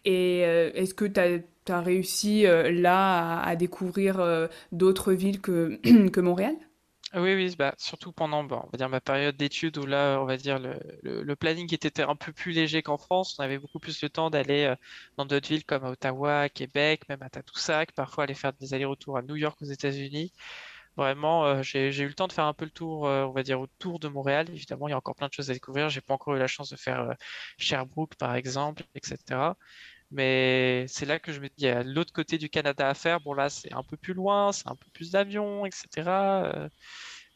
Et 0.04 0.40
est-ce 0.40 0.94
que 0.94 1.04
tu 1.04 1.20
as 1.72 1.80
réussi 1.80 2.46
euh, 2.46 2.70
là 2.70 3.40
à, 3.42 3.54
découvrir 3.54 4.20
euh, 4.20 4.46
d'autres 4.72 5.12
villes 5.12 5.40
que, 5.40 5.78
que 6.08 6.20
Montréal? 6.20 6.56
Oui, 7.14 7.34
oui, 7.34 7.54
bah, 7.56 7.74
surtout 7.78 8.12
pendant 8.12 8.44
on 8.44 8.46
va 8.46 8.76
dire 8.76 8.88
ma 8.88 9.00
période 9.00 9.36
d'études 9.36 9.78
où 9.78 9.86
là, 9.86 10.18
on 10.20 10.26
va 10.26 10.36
dire 10.36 10.58
le, 10.58 10.78
le, 11.02 11.36
planning 11.36 11.72
était 11.72 12.02
un 12.02 12.16
peu 12.16 12.32
plus 12.32 12.52
léger 12.52 12.82
qu'en 12.82 12.98
France. 12.98 13.38
On 13.38 13.42
avait 13.42 13.58
beaucoup 13.58 13.78
plus 13.78 14.02
le 14.02 14.10
temps 14.10 14.30
d'aller 14.30 14.64
euh, 14.64 14.76
dans 15.16 15.24
d'autres 15.24 15.48
villes 15.48 15.64
comme 15.64 15.84
à 15.84 15.90
Ottawa, 15.90 16.48
Québec, 16.50 17.08
même 17.08 17.22
à 17.22 17.30
Tadoussac, 17.30 17.92
parfois 17.92 18.24
aller 18.24 18.34
faire 18.34 18.52
des 18.52 18.74
allers-retours 18.74 19.16
à 19.16 19.22
New 19.22 19.36
York 19.36 19.58
aux 19.62 19.66
États-Unis. 19.66 20.32
Vraiment, 20.96 21.62
j'ai 21.62 21.88
eu 21.90 22.08
le 22.08 22.14
temps 22.14 22.26
de 22.26 22.32
faire 22.32 22.46
un 22.46 22.54
peu 22.54 22.64
le 22.64 22.72
tour, 22.72 23.02
on 23.02 23.30
va 23.30 23.42
dire, 23.44 23.60
autour 23.60 24.00
de 24.00 24.08
Montréal. 24.08 24.48
Évidemment, 24.50 24.88
il 24.88 24.90
y 24.90 24.94
a 24.94 24.96
encore 24.96 25.14
plein 25.14 25.28
de 25.28 25.32
choses 25.32 25.48
à 25.50 25.54
découvrir. 25.54 25.88
J'ai 25.90 26.00
pas 26.00 26.14
encore 26.14 26.34
eu 26.34 26.40
la 26.40 26.48
chance 26.48 26.70
de 26.70 26.76
faire 26.76 27.14
Sherbrooke, 27.56 28.16
par 28.16 28.34
exemple, 28.34 28.82
etc. 28.96 29.54
Mais 30.10 30.86
c'est 30.88 31.04
là 31.04 31.18
que 31.18 31.32
je 31.32 31.40
me 31.40 31.48
dis, 31.48 31.54
il 31.58 31.64
y 31.64 31.68
a 31.68 31.82
l'autre 31.82 32.12
côté 32.12 32.38
du 32.38 32.48
Canada 32.48 32.88
à 32.88 32.94
faire. 32.94 33.20
Bon, 33.20 33.34
là, 33.34 33.50
c'est 33.50 33.72
un 33.72 33.82
peu 33.82 33.96
plus 33.96 34.14
loin, 34.14 34.52
c'est 34.52 34.68
un 34.68 34.74
peu 34.74 34.86
plus 34.92 35.10
d'avions, 35.10 35.66
etc. 35.66 35.86
Euh, 36.06 36.68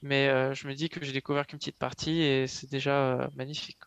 mais 0.00 0.28
euh, 0.28 0.54
je 0.54 0.66
me 0.66 0.74
dis 0.74 0.88
que 0.88 1.04
j'ai 1.04 1.12
découvert 1.12 1.46
qu'une 1.46 1.58
petite 1.58 1.78
partie 1.78 2.22
et 2.22 2.46
c'est 2.46 2.70
déjà 2.70 3.12
euh, 3.12 3.26
magnifique. 3.36 3.78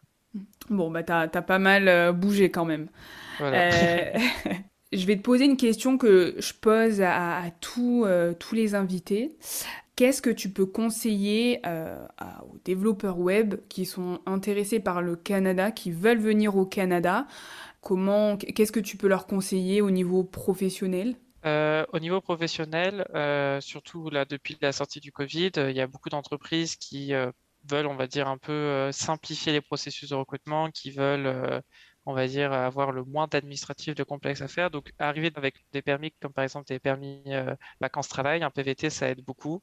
Bon, 0.70 0.92
bah, 0.92 1.02
t'as 1.04 1.22
as 1.22 1.42
pas 1.42 1.60
mal 1.60 2.14
bougé 2.14 2.52
quand 2.52 2.66
même. 2.66 2.90
je 3.40 5.06
vais 5.06 5.16
te 5.16 5.22
poser 5.22 5.46
une 5.46 5.58
question 5.58 5.98
que 5.98 6.36
je 6.38 6.54
pose 6.54 7.02
à, 7.02 7.44
tous, 7.62 8.06
tous 8.38 8.56
les 8.56 8.76
invités. 8.76 9.38
Qu'est-ce 9.96 10.22
que 10.22 10.30
tu 10.30 10.50
peux 10.50 10.66
conseiller 10.66 11.62
aux 11.66 12.58
développeurs 12.66 13.18
web 13.18 13.56
qui 13.70 13.86
sont 13.86 14.20
intéressés 14.26 14.82
par 14.82 15.02
le 15.02 15.16
Canada, 15.16 15.72
qui 15.72 15.92
veulent 15.92 16.20
venir 16.20 16.58
au 16.58 16.66
Canada 16.66 17.28
Comment, 17.86 18.36
qu'est-ce 18.36 18.72
que 18.72 18.80
tu 18.80 18.98
peux 18.98 19.08
leur 19.08 19.28
conseiller 19.28 19.80
au 19.80 19.92
niveau 19.92 20.24
professionnel? 20.24 21.18
Euh, 21.46 21.86
au 21.94 22.00
niveau 22.00 22.20
professionnel, 22.20 23.06
euh, 23.14 23.62
surtout 23.62 24.10
depuis 24.10 24.58
la 24.60 24.72
sortie 24.72 25.00
du 25.00 25.12
Covid, 25.12 25.52
euh, 25.58 25.70
il 25.70 25.78
y 25.78 25.82
a 25.82 25.86
beaucoup 25.86 26.10
d'entreprises 26.10 26.78
qui 26.78 27.14
veulent, 27.70 27.86
on 27.86 27.96
va 27.96 28.08
dire, 28.08 28.28
un 28.28 28.40
peu 28.40 28.92
simplifier 28.92 29.54
les 29.54 29.62
processus 29.62 30.10
de 30.10 30.16
recrutement, 30.16 30.72
qui 30.72 30.90
veulent, 30.90 31.62
on 32.08 32.16
va 32.16 32.26
dire, 32.26 32.54
avoir 32.54 32.92
le 32.92 33.04
moins 33.04 33.28
d'administratifs, 33.28 33.94
de 33.94 34.04
complexes 34.04 34.42
à 34.42 34.48
faire. 34.48 34.72
Donc, 34.72 34.92
arriver 34.98 35.32
avec 35.36 35.64
des 35.72 35.84
permis, 35.84 36.12
comme 36.20 36.34
par 36.34 36.44
exemple 36.44 36.66
des 36.66 36.80
permis 36.80 37.22
vacances-travail, 37.82 38.42
un 38.42 38.50
PVT, 38.50 38.90
ça 38.90 39.10
aide 39.10 39.24
beaucoup. 39.24 39.62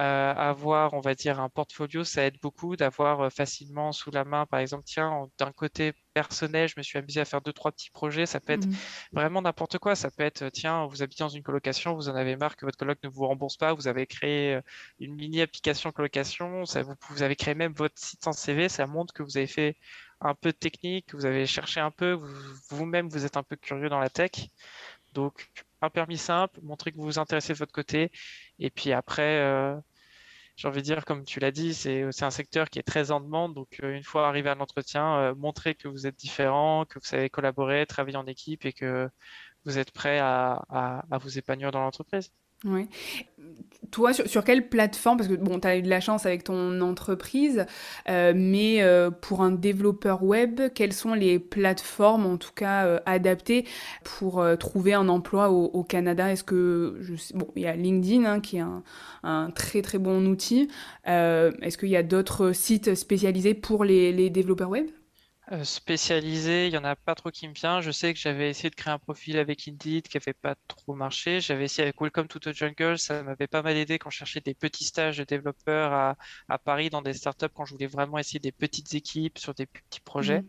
Euh, 0.00 0.34
avoir, 0.34 0.92
on 0.94 1.00
va 1.00 1.14
dire, 1.14 1.38
un 1.38 1.48
portfolio, 1.48 2.02
ça 2.02 2.24
aide 2.24 2.36
beaucoup 2.42 2.74
d'avoir 2.74 3.20
euh, 3.20 3.30
facilement 3.30 3.92
sous 3.92 4.10
la 4.10 4.24
main, 4.24 4.44
par 4.44 4.58
exemple, 4.58 4.82
tiens, 4.84 5.28
d'un 5.38 5.52
côté 5.52 5.92
personnel, 6.14 6.68
je 6.68 6.74
me 6.76 6.82
suis 6.82 6.98
amusé 6.98 7.20
à 7.20 7.24
faire 7.24 7.40
deux, 7.40 7.52
trois 7.52 7.70
petits 7.70 7.90
projets, 7.90 8.26
ça 8.26 8.40
peut 8.40 8.54
être 8.54 8.66
mmh. 8.66 8.76
vraiment 9.12 9.40
n'importe 9.40 9.78
quoi, 9.78 9.94
ça 9.94 10.10
peut 10.10 10.24
être, 10.24 10.48
tiens, 10.48 10.86
vous 10.86 11.02
habitez 11.02 11.22
dans 11.22 11.28
une 11.28 11.44
colocation, 11.44 11.94
vous 11.94 12.08
en 12.08 12.16
avez 12.16 12.34
marre 12.34 12.56
que 12.56 12.66
votre 12.66 12.76
coloc 12.76 12.98
ne 13.04 13.08
vous 13.08 13.24
rembourse 13.24 13.56
pas, 13.56 13.72
vous 13.72 13.86
avez 13.86 14.06
créé 14.06 14.54
euh, 14.54 14.60
une 14.98 15.14
mini 15.14 15.40
application 15.40 15.92
colocation, 15.92 16.64
ça, 16.66 16.82
vous, 16.82 16.94
vous 17.10 17.22
avez 17.22 17.36
créé 17.36 17.54
même 17.54 17.72
votre 17.72 17.96
site 17.96 18.26
en 18.26 18.32
CV, 18.32 18.68
ça 18.68 18.88
montre 18.88 19.14
que 19.14 19.22
vous 19.22 19.36
avez 19.36 19.46
fait 19.46 19.76
un 20.20 20.34
peu 20.34 20.50
de 20.50 20.56
technique, 20.56 21.06
que 21.06 21.16
vous 21.16 21.26
avez 21.26 21.46
cherché 21.46 21.78
un 21.78 21.92
peu, 21.92 22.18
vous-même 22.68 23.08
vous, 23.08 23.24
êtes 23.24 23.36
un 23.36 23.44
peu 23.44 23.54
curieux 23.54 23.88
dans 23.88 24.00
la 24.00 24.10
tech. 24.10 24.48
Donc, 25.12 25.50
un 25.80 25.90
permis 25.90 26.18
simple, 26.18 26.60
montrer 26.62 26.90
que 26.92 26.96
vous 26.96 27.04
vous 27.04 27.18
intéressez 27.18 27.52
de 27.52 27.58
votre 27.58 27.72
côté. 27.72 28.10
Et 28.58 28.70
puis 28.70 28.92
après, 28.92 29.38
euh, 29.40 29.76
j'ai 30.56 30.68
envie 30.68 30.80
de 30.80 30.84
dire, 30.86 31.04
comme 31.04 31.24
tu 31.24 31.40
l'as 31.40 31.50
dit, 31.52 31.74
c'est 31.74 32.22
un 32.22 32.30
secteur 32.30 32.70
qui 32.70 32.78
est 32.78 32.82
très 32.82 33.10
en 33.12 33.20
demande. 33.20 33.54
Donc, 33.54 33.80
euh, 33.82 33.94
une 33.96 34.04
fois 34.04 34.28
arrivé 34.28 34.50
à 34.50 34.54
l'entretien, 34.56 35.18
euh, 35.18 35.34
montrer 35.36 35.74
que 35.74 35.88
vous 35.88 36.06
êtes 36.06 36.16
différent, 36.16 36.84
que 36.86 36.98
vous 36.98 37.06
savez 37.06 37.30
collaborer, 37.30 37.86
travailler 37.86 38.16
en 38.18 38.26
équipe 38.26 38.64
et 38.66 38.72
que 38.72 39.10
vous 39.64 39.78
êtes 39.78 39.92
prêt 39.92 40.18
à, 40.20 40.54
à 41.10 41.18
vous 41.18 41.38
épanouir 41.38 41.72
dans 41.72 41.80
l'entreprise. 41.82 42.32
Oui. 42.64 42.88
Toi, 43.90 44.12
sur, 44.12 44.42
quelle 44.42 44.68
plateforme, 44.68 45.18
parce 45.18 45.28
que 45.28 45.34
bon, 45.34 45.60
tu 45.60 45.68
as 45.68 45.76
eu 45.76 45.82
de 45.82 45.88
la 45.88 46.00
chance 46.00 46.26
avec 46.26 46.42
ton 46.42 46.80
entreprise, 46.80 47.64
euh, 48.08 48.32
mais 48.34 48.82
euh, 48.82 49.10
pour 49.10 49.42
un 49.42 49.52
développeur 49.52 50.24
web, 50.24 50.60
quelles 50.74 50.92
sont 50.92 51.14
les 51.14 51.38
plateformes 51.38 52.26
en 52.26 52.36
tout 52.36 52.50
cas 52.54 52.86
euh, 52.86 52.98
adaptées 53.06 53.64
pour 54.02 54.44
trouver 54.58 54.94
un 54.94 55.08
emploi 55.08 55.50
au, 55.50 55.84
Canada? 55.84 56.32
Est-ce 56.32 56.42
que, 56.42 56.98
bon, 57.34 57.46
il 57.54 57.62
y 57.62 57.66
a 57.66 57.76
LinkedIn 57.76 58.24
hein, 58.24 58.40
qui 58.40 58.56
est 58.56 58.60
un, 58.60 58.82
un, 59.22 59.50
très 59.50 59.82
très 59.82 59.98
bon 59.98 60.26
outil. 60.26 60.68
Est-ce 61.04 61.78
qu'il 61.78 61.90
y 61.90 61.96
a 61.96 62.02
d'autres 62.02 62.52
sites 62.52 62.94
spécialisés 62.96 63.54
pour 63.54 63.84
les, 63.84 64.12
les 64.12 64.30
développeurs 64.30 64.70
web? 64.70 64.86
euh, 64.86 65.03
spécialisé, 65.62 66.68
il 66.68 66.72
y 66.72 66.78
en 66.78 66.84
a 66.84 66.96
pas 66.96 67.14
trop 67.14 67.30
qui 67.30 67.46
me 67.48 67.52
vient. 67.52 67.80
Je 67.80 67.90
sais 67.90 68.14
que 68.14 68.20
j'avais 68.20 68.48
essayé 68.50 68.70
de 68.70 68.74
créer 68.74 68.92
un 68.92 68.98
profil 68.98 69.38
avec 69.38 69.68
Indeed 69.68 70.08
qui 70.08 70.16
avait 70.16 70.32
pas 70.32 70.54
trop 70.68 70.94
marché. 70.94 71.40
J'avais 71.40 71.64
essayé 71.64 71.84
avec 71.84 72.00
Welcome 72.00 72.28
to 72.28 72.38
the 72.38 72.52
Jungle, 72.52 72.98
ça 72.98 73.22
m'avait 73.22 73.46
pas 73.46 73.62
mal 73.62 73.76
aidé 73.76 73.98
quand 73.98 74.10
je 74.10 74.18
cherchais 74.18 74.40
des 74.40 74.54
petits 74.54 74.84
stages 74.84 75.18
de 75.18 75.24
développeurs 75.24 75.92
à, 76.48 76.58
Paris 76.58 76.88
dans 76.88 77.02
des 77.02 77.12
startups 77.12 77.48
quand 77.54 77.64
je 77.66 77.74
voulais 77.74 77.86
vraiment 77.86 78.18
essayer 78.18 78.40
des 78.40 78.52
petites 78.52 78.94
équipes 78.94 79.38
sur 79.38 79.54
des 79.54 79.66
petits 79.66 80.00
projets. 80.00 80.40
Mmh. 80.40 80.48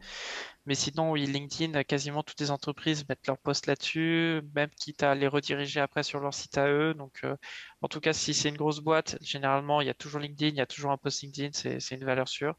Mais 0.65 0.73
sinon, 0.75 1.11
oui, 1.11 1.27
LinkedIn, 1.27 1.83
quasiment 1.83 2.23
toutes 2.23 2.39
les 2.39 2.49
entreprises 2.49 3.07
mettent 3.07 3.27
leur 3.27 3.37
post 3.37 3.67
là-dessus, 3.67 4.41
même 4.55 4.69
quitte 4.71 5.03
à 5.03 5.13
les 5.13 5.27
rediriger 5.27 5.79
après 5.79 6.01
sur 6.01 6.19
leur 6.19 6.33
site 6.33 6.57
à 6.57 6.67
eux. 6.67 6.93
Donc, 6.95 7.19
euh, 7.23 7.35
en 7.81 7.87
tout 7.87 7.99
cas, 7.99 8.13
si 8.13 8.33
c'est 8.33 8.49
une 8.49 8.57
grosse 8.57 8.79
boîte, 8.79 9.17
généralement, 9.21 9.81
il 9.81 9.87
y 9.87 9.91
a 9.91 9.93
toujours 9.93 10.19
LinkedIn, 10.19 10.49
il 10.49 10.57
y 10.57 10.61
a 10.61 10.65
toujours 10.65 10.91
un 10.91 10.97
post 10.97 11.21
LinkedIn, 11.21 11.51
c'est 11.53 11.95
une 11.95 12.05
valeur 12.05 12.27
sûre. 12.27 12.55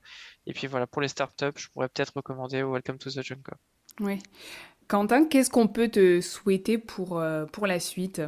Et 0.47 0.53
puis 0.53 0.69
voilà, 0.69 0.87
pour 0.87 1.03
les 1.03 1.09
startups, 1.09 1.57
je 1.57 1.69
pourrais 1.69 1.89
peut-être 1.89 2.13
recommander 2.15 2.63
Welcome 2.63 2.99
to 2.99 3.11
the 3.11 3.23
Jungle. 3.23 3.57
Oui. 4.01 4.23
Quentin, 4.87 5.27
qu'est-ce 5.27 5.51
qu'on 5.51 5.67
peut 5.67 5.89
te 5.89 6.21
souhaiter 6.21 6.79
pour, 6.79 7.19
euh, 7.19 7.45
pour 7.47 7.67
la 7.67 7.81
suite? 7.81 8.23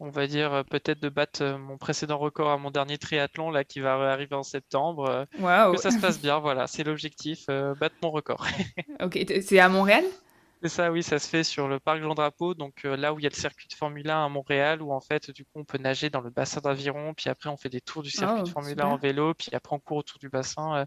On 0.00 0.10
va 0.10 0.26
dire 0.26 0.52
euh, 0.52 0.62
peut-être 0.62 1.00
de 1.00 1.08
battre 1.08 1.42
euh, 1.42 1.58
mon 1.58 1.76
précédent 1.76 2.18
record 2.18 2.50
à 2.50 2.58
mon 2.58 2.70
dernier 2.70 2.98
triathlon 2.98 3.50
là 3.50 3.64
qui 3.64 3.80
va 3.80 3.94
arriver 4.12 4.34
en 4.34 4.42
septembre. 4.42 5.08
Euh, 5.08 5.24
wow. 5.38 5.74
Que 5.74 5.80
ça 5.80 5.90
se 5.90 5.98
passe 5.98 6.20
bien, 6.22 6.38
voilà, 6.38 6.66
c'est 6.66 6.84
l'objectif, 6.84 7.46
battre 7.46 7.96
mon 8.02 8.10
record. 8.10 8.46
ok, 9.02 9.18
c'est 9.42 9.58
à 9.58 9.68
Montréal? 9.68 10.04
C'est 10.60 10.68
ça, 10.68 10.90
oui, 10.90 11.04
ça 11.04 11.20
se 11.20 11.28
fait 11.28 11.44
sur 11.44 11.68
le 11.68 11.78
parc 11.78 12.02
Jean 12.02 12.14
Drapeau, 12.14 12.52
donc 12.54 12.82
là 12.82 13.12
où 13.14 13.20
il 13.20 13.22
y 13.22 13.26
a 13.26 13.28
le 13.28 13.34
circuit 13.34 13.68
de 13.68 13.74
Formule 13.74 14.10
1 14.10 14.24
à 14.24 14.28
Montréal, 14.28 14.82
où 14.82 14.92
en 14.92 15.00
fait, 15.00 15.30
du 15.30 15.44
coup, 15.44 15.60
on 15.60 15.64
peut 15.64 15.78
nager 15.78 16.10
dans 16.10 16.20
le 16.20 16.30
bassin 16.30 16.60
d'aviron, 16.60 17.14
puis 17.14 17.30
après, 17.30 17.48
on 17.48 17.56
fait 17.56 17.68
des 17.68 17.80
tours 17.80 18.02
du 18.02 18.10
circuit 18.10 18.42
de 18.42 18.48
oh, 18.48 18.50
Formule 18.50 18.80
1 18.80 18.84
en 18.84 18.96
vélo, 18.96 19.34
puis 19.34 19.50
après, 19.52 19.76
on 19.76 19.78
court 19.78 19.98
autour 19.98 20.18
du 20.18 20.28
bassin. 20.28 20.84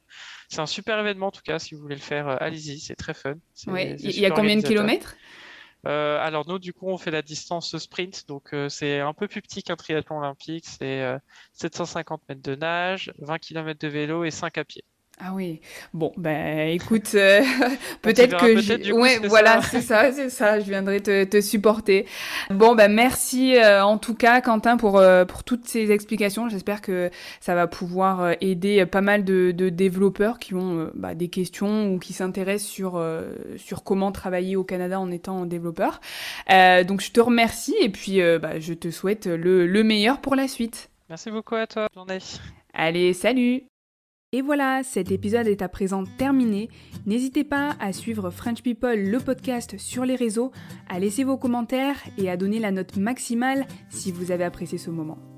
C'est 0.50 0.60
un 0.60 0.66
super 0.66 1.00
événement, 1.00 1.28
en 1.28 1.32
tout 1.32 1.42
cas, 1.42 1.58
si 1.58 1.74
vous 1.74 1.80
voulez 1.80 1.96
le 1.96 2.02
faire, 2.02 2.28
allez-y, 2.42 2.82
c'est 2.82 2.96
très 2.96 3.14
fun. 3.14 3.36
Ouais. 3.68 3.96
Il 4.00 4.20
y 4.20 4.26
a 4.26 4.32
combien 4.32 4.58
de 4.58 4.62
kilomètres? 4.62 5.16
Euh, 5.88 6.20
alors 6.20 6.48
nous, 6.48 6.60
du 6.60 6.74
coup, 6.74 6.88
on 6.88 6.98
fait 6.98 7.12
la 7.12 7.22
distance 7.22 7.78
sprint, 7.78 8.28
donc 8.28 8.54
euh, 8.54 8.70
c'est 8.70 9.00
un 9.00 9.14
peu 9.14 9.28
plus 9.28 9.42
petit 9.42 9.64
qu'un 9.64 9.76
triathlon 9.76 10.20
olympique, 10.20 10.66
c'est 10.68 11.20
750 11.54 12.22
euh, 12.22 12.26
mètres 12.30 12.42
de 12.42 12.56
nage, 12.56 13.12
20 13.20 13.40
km 13.40 13.80
de 13.80 13.88
vélo 13.88 14.24
et 14.24 14.32
5 14.32 14.58
à 14.58 14.64
pied. 14.66 14.84
Ah 15.24 15.34
oui. 15.36 15.62
Bon, 15.94 16.12
ben 16.18 16.70
écoute, 16.70 17.12
euh, 17.14 17.42
peut-être 18.02 18.38
que 18.38 18.60
je... 18.60 18.92
ouais, 18.92 19.20
voilà, 19.28 19.62
c'est 19.62 19.82
ça, 19.82 20.12
c'est 20.16 20.32
ça. 20.32 20.60
Je 20.60 20.66
viendrai 20.66 21.00
te, 21.00 21.24
te 21.26 21.42
supporter. 21.42 22.08
Bon, 22.50 22.74
ben 22.74 22.92
merci 22.92 23.56
euh, 23.56 23.86
en 23.86 24.00
tout 24.00 24.16
cas, 24.16 24.42
Quentin, 24.42 24.78
pour 24.78 24.98
euh, 24.98 25.24
pour 25.26 25.44
toutes 25.44 25.68
ces 25.68 25.92
explications. 25.92 26.50
J'espère 26.50 26.82
que 26.82 27.12
ça 27.40 27.54
va 27.54 27.68
pouvoir 27.68 28.34
aider 28.42 28.84
pas 28.88 29.02
mal 29.02 29.24
de, 29.24 29.52
de 29.52 29.70
développeurs 29.70 30.40
qui 30.40 30.56
ont 30.56 30.90
bah, 30.96 31.14
des 31.14 31.28
questions 31.28 31.94
ou 31.94 32.00
qui 32.00 32.14
s'intéressent 32.14 32.72
sur 32.72 33.04
sur 33.58 33.84
comment 33.84 34.12
travailler 34.12 34.56
au 34.56 34.64
Canada 34.64 35.00
en 35.00 35.12
étant 35.12 35.46
développeur. 35.46 36.02
donc 36.50 37.02
je 37.02 37.12
te 37.12 37.20
remercie 37.20 37.76
et 37.80 37.90
puis 37.90 38.20
bah, 38.42 38.60
je 38.60 38.74
te 38.74 38.90
souhaite 38.90 39.28
le, 39.28 39.68
le 39.68 39.84
meilleur 39.84 40.20
pour 40.20 40.36
la 40.36 40.48
suite. 40.48 40.90
Merci 41.10 41.30
beaucoup 41.30 41.56
à 41.56 41.68
toi. 41.68 41.88
Bonne 41.94 42.08
journée. 42.08 42.24
Allez, 42.74 43.14
salut. 43.14 43.71
Et 44.34 44.42
voilà, 44.42 44.82
cet 44.82 45.12
épisode 45.12 45.48
est 45.48 45.62
à 45.62 45.68
présent 45.68 46.06
terminé. 46.06 46.70
N'hésitez 47.06 47.44
pas 47.44 47.76
à 47.82 47.92
suivre 47.92 48.30
French 48.30 48.62
People 48.62 48.96
le 48.96 49.20
podcast 49.20 49.78
sur 49.78 50.06
les 50.06 50.16
réseaux, 50.16 50.54
à 50.88 51.00
laisser 51.00 51.26
vos 51.26 51.36
commentaires 51.36 51.98
et 52.18 52.30
à 52.30 52.38
donner 52.38 52.60
la 52.60 52.72
note 52.72 52.96
maximale 52.96 53.68
si 53.90 54.10
vous 54.10 54.32
avez 54.32 54.46
apprécié 54.46 54.78
ce 54.78 54.90
moment. 54.90 55.31